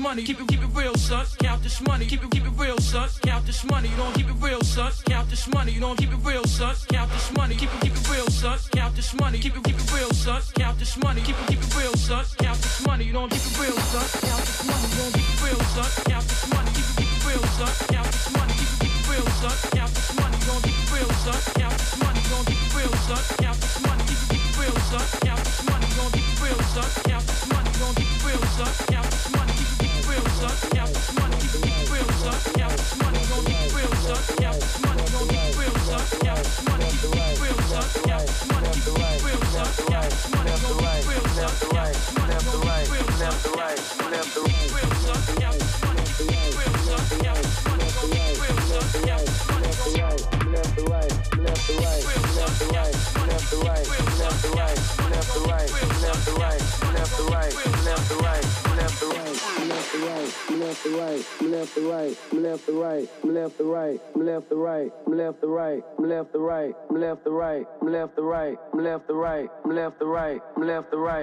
money, 0.00 0.22
keep 0.22 0.40
it 0.40 0.48
keep 0.48 0.62
it 0.62 0.70
real, 0.74 0.94
son. 0.94 1.26
Count 1.38 1.62
this 1.62 1.80
money, 1.82 2.06
keep 2.06 2.19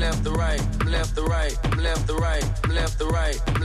left 0.00 0.24
the 0.24 0.32
right, 0.32 0.84
left 0.86 1.14
the 1.14 1.22
right, 1.22 1.76
left 1.76 2.06
the 2.06 2.14
right, 2.14 2.68
left 2.68 2.98
the 2.98 3.06
right, 3.06 3.49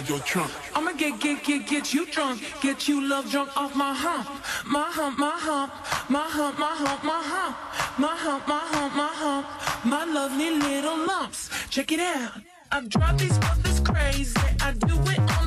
inside 0.00 0.08
your 0.08 0.18
trunk. 0.20 0.52
I'ma 0.74 0.92
get, 0.92 1.20
get, 1.20 1.44
get, 1.44 1.66
get 1.66 1.94
you 1.94 2.06
drunk. 2.06 2.42
Get 2.60 2.88
you 2.88 3.06
love 3.06 3.30
drunk 3.30 3.56
off 3.56 3.74
my 3.74 3.94
hump. 3.94 4.28
My 4.66 4.90
hump, 4.90 5.18
my 5.18 5.30
hump. 5.30 5.72
My 6.08 6.28
hump, 6.28 6.58
my 6.58 6.74
hump, 6.74 7.04
my 7.04 7.22
hump. 7.22 7.56
My 7.98 8.16
hump, 8.16 8.48
my 8.48 8.58
hump, 8.58 8.94
my 8.94 9.12
hump. 9.12 9.46
My 9.84 10.04
lovely 10.04 10.50
little 10.50 11.06
lumps. 11.06 11.50
Check 11.70 11.92
it 11.92 12.00
out. 12.00 12.32
I've 12.72 12.88
dropped 12.88 13.18
these 13.18 13.38
mothers 13.40 13.80
crazy. 13.80 14.34
I 14.60 14.72
do 14.72 14.94
it 15.10 15.18
all 15.18 15.39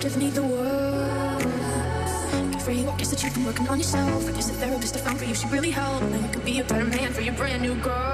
Give 0.00 0.16
me 0.16 0.30
the 0.30 0.42
world. 0.42 1.42
Good 2.52 2.62
for 2.62 2.70
you, 2.70 2.88
I 2.88 2.96
guess 2.96 3.10
that 3.10 3.22
you've 3.22 3.34
been 3.34 3.44
working 3.44 3.68
on 3.68 3.76
yourself. 3.76 4.26
I 4.26 4.32
guess 4.32 4.48
the 4.48 4.56
therapist 4.56 4.96
I 4.96 5.00
found 5.00 5.18
for 5.18 5.26
you 5.26 5.34
should 5.34 5.50
really 5.52 5.70
help. 5.70 6.00
Then 6.00 6.22
you 6.22 6.28
could 6.30 6.44
be 6.44 6.58
a 6.60 6.64
better 6.64 6.86
man 6.86 7.12
for 7.12 7.20
your 7.20 7.34
brand 7.34 7.60
new 7.60 7.74
girl. 7.82 8.09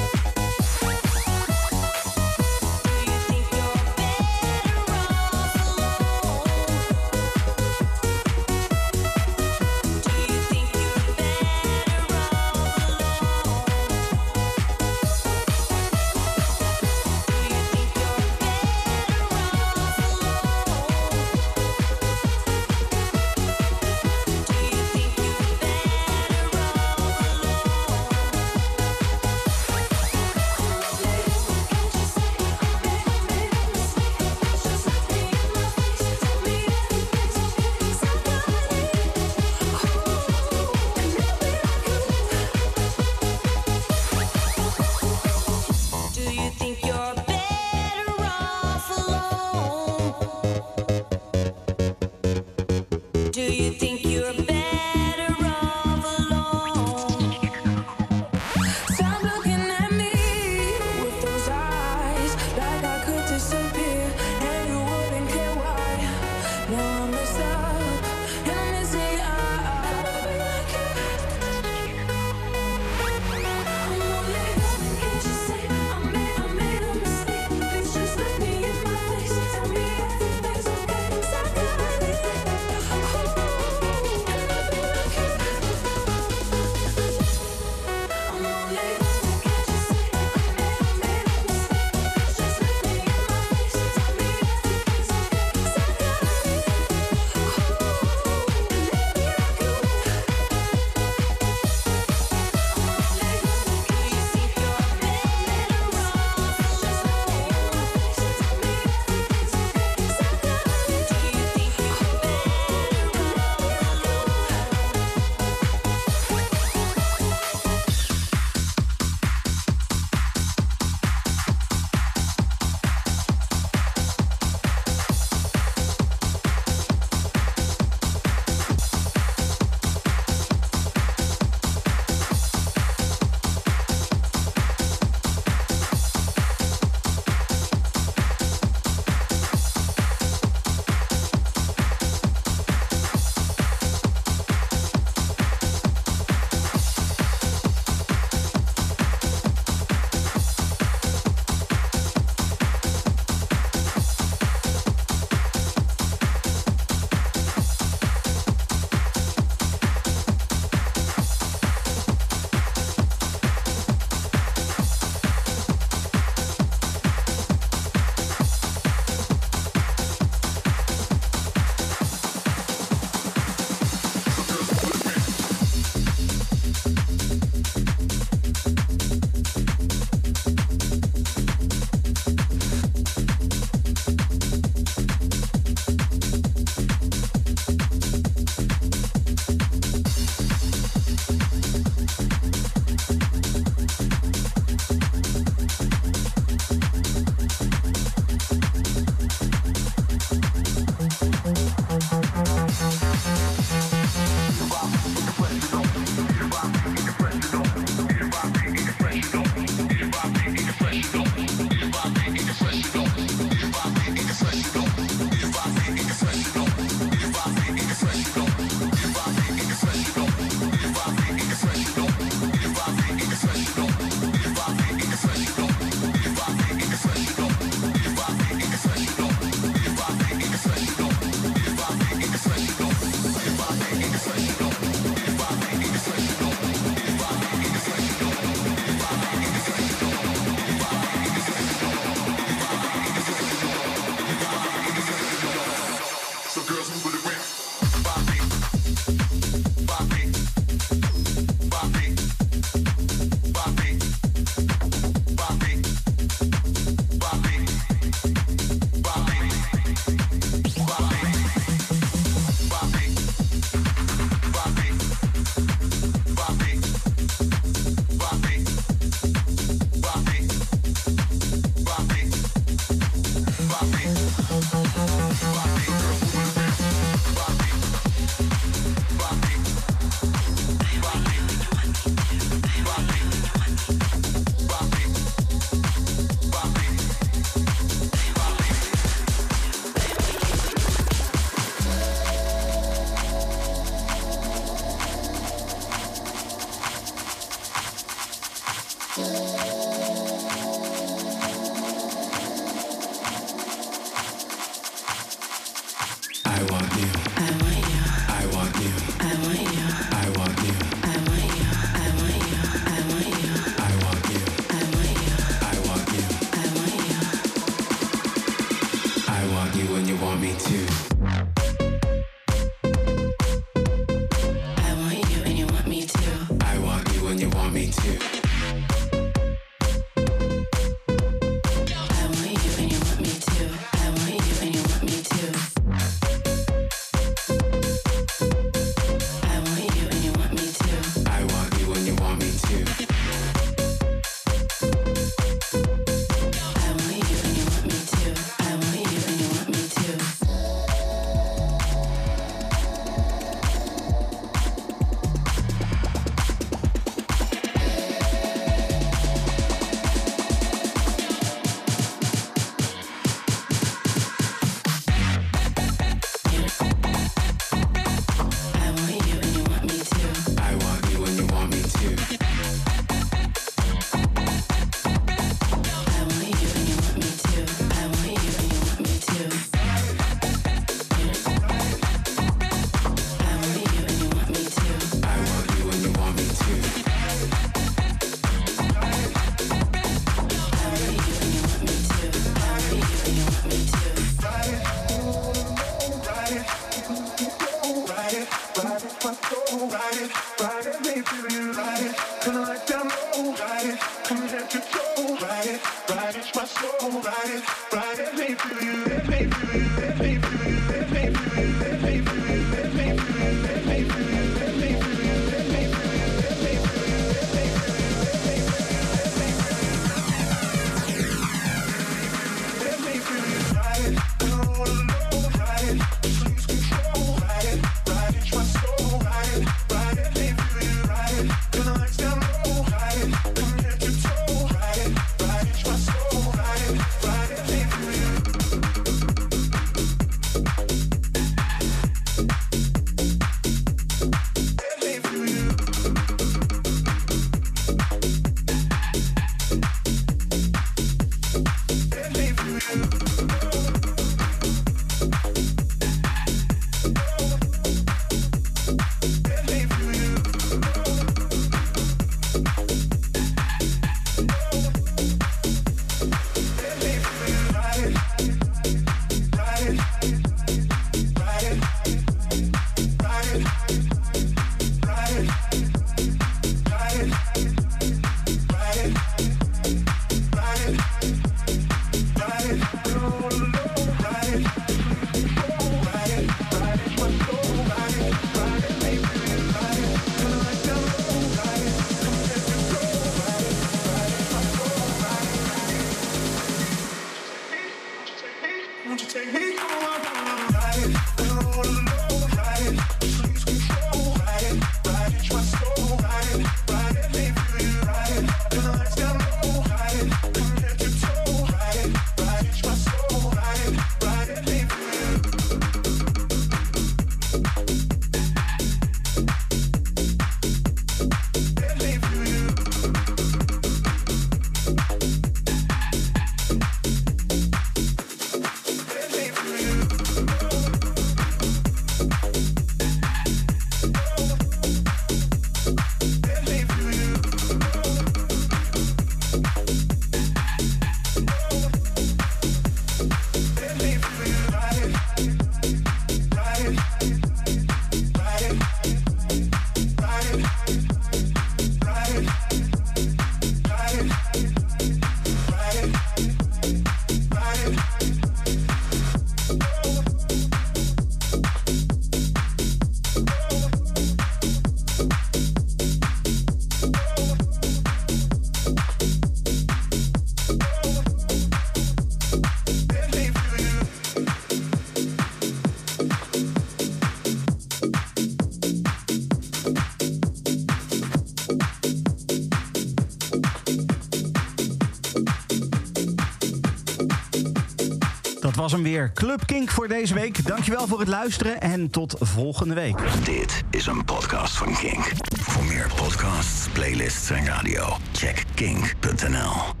was 588.81 588.91
hem 588.91 589.03
weer. 589.03 589.31
Club 589.33 589.65
Kink 589.65 589.89
voor 589.89 590.07
deze 590.07 590.33
week. 590.33 590.65
Dankjewel 590.65 591.07
voor 591.07 591.19
het 591.19 591.27
luisteren 591.27 591.81
en 591.81 592.09
tot 592.09 592.35
volgende 592.39 592.93
week. 592.93 593.17
Dit 593.43 593.83
is 593.89 594.05
een 594.05 594.25
podcast 594.25 594.77
van 594.77 594.95
Kink. 594.95 595.31
Voor 595.59 595.83
meer 595.83 596.11
podcasts, 596.15 596.87
playlists 596.87 597.49
en 597.49 597.65
radio, 597.65 598.17
check 598.31 598.63
kink.nl. 598.73 600.00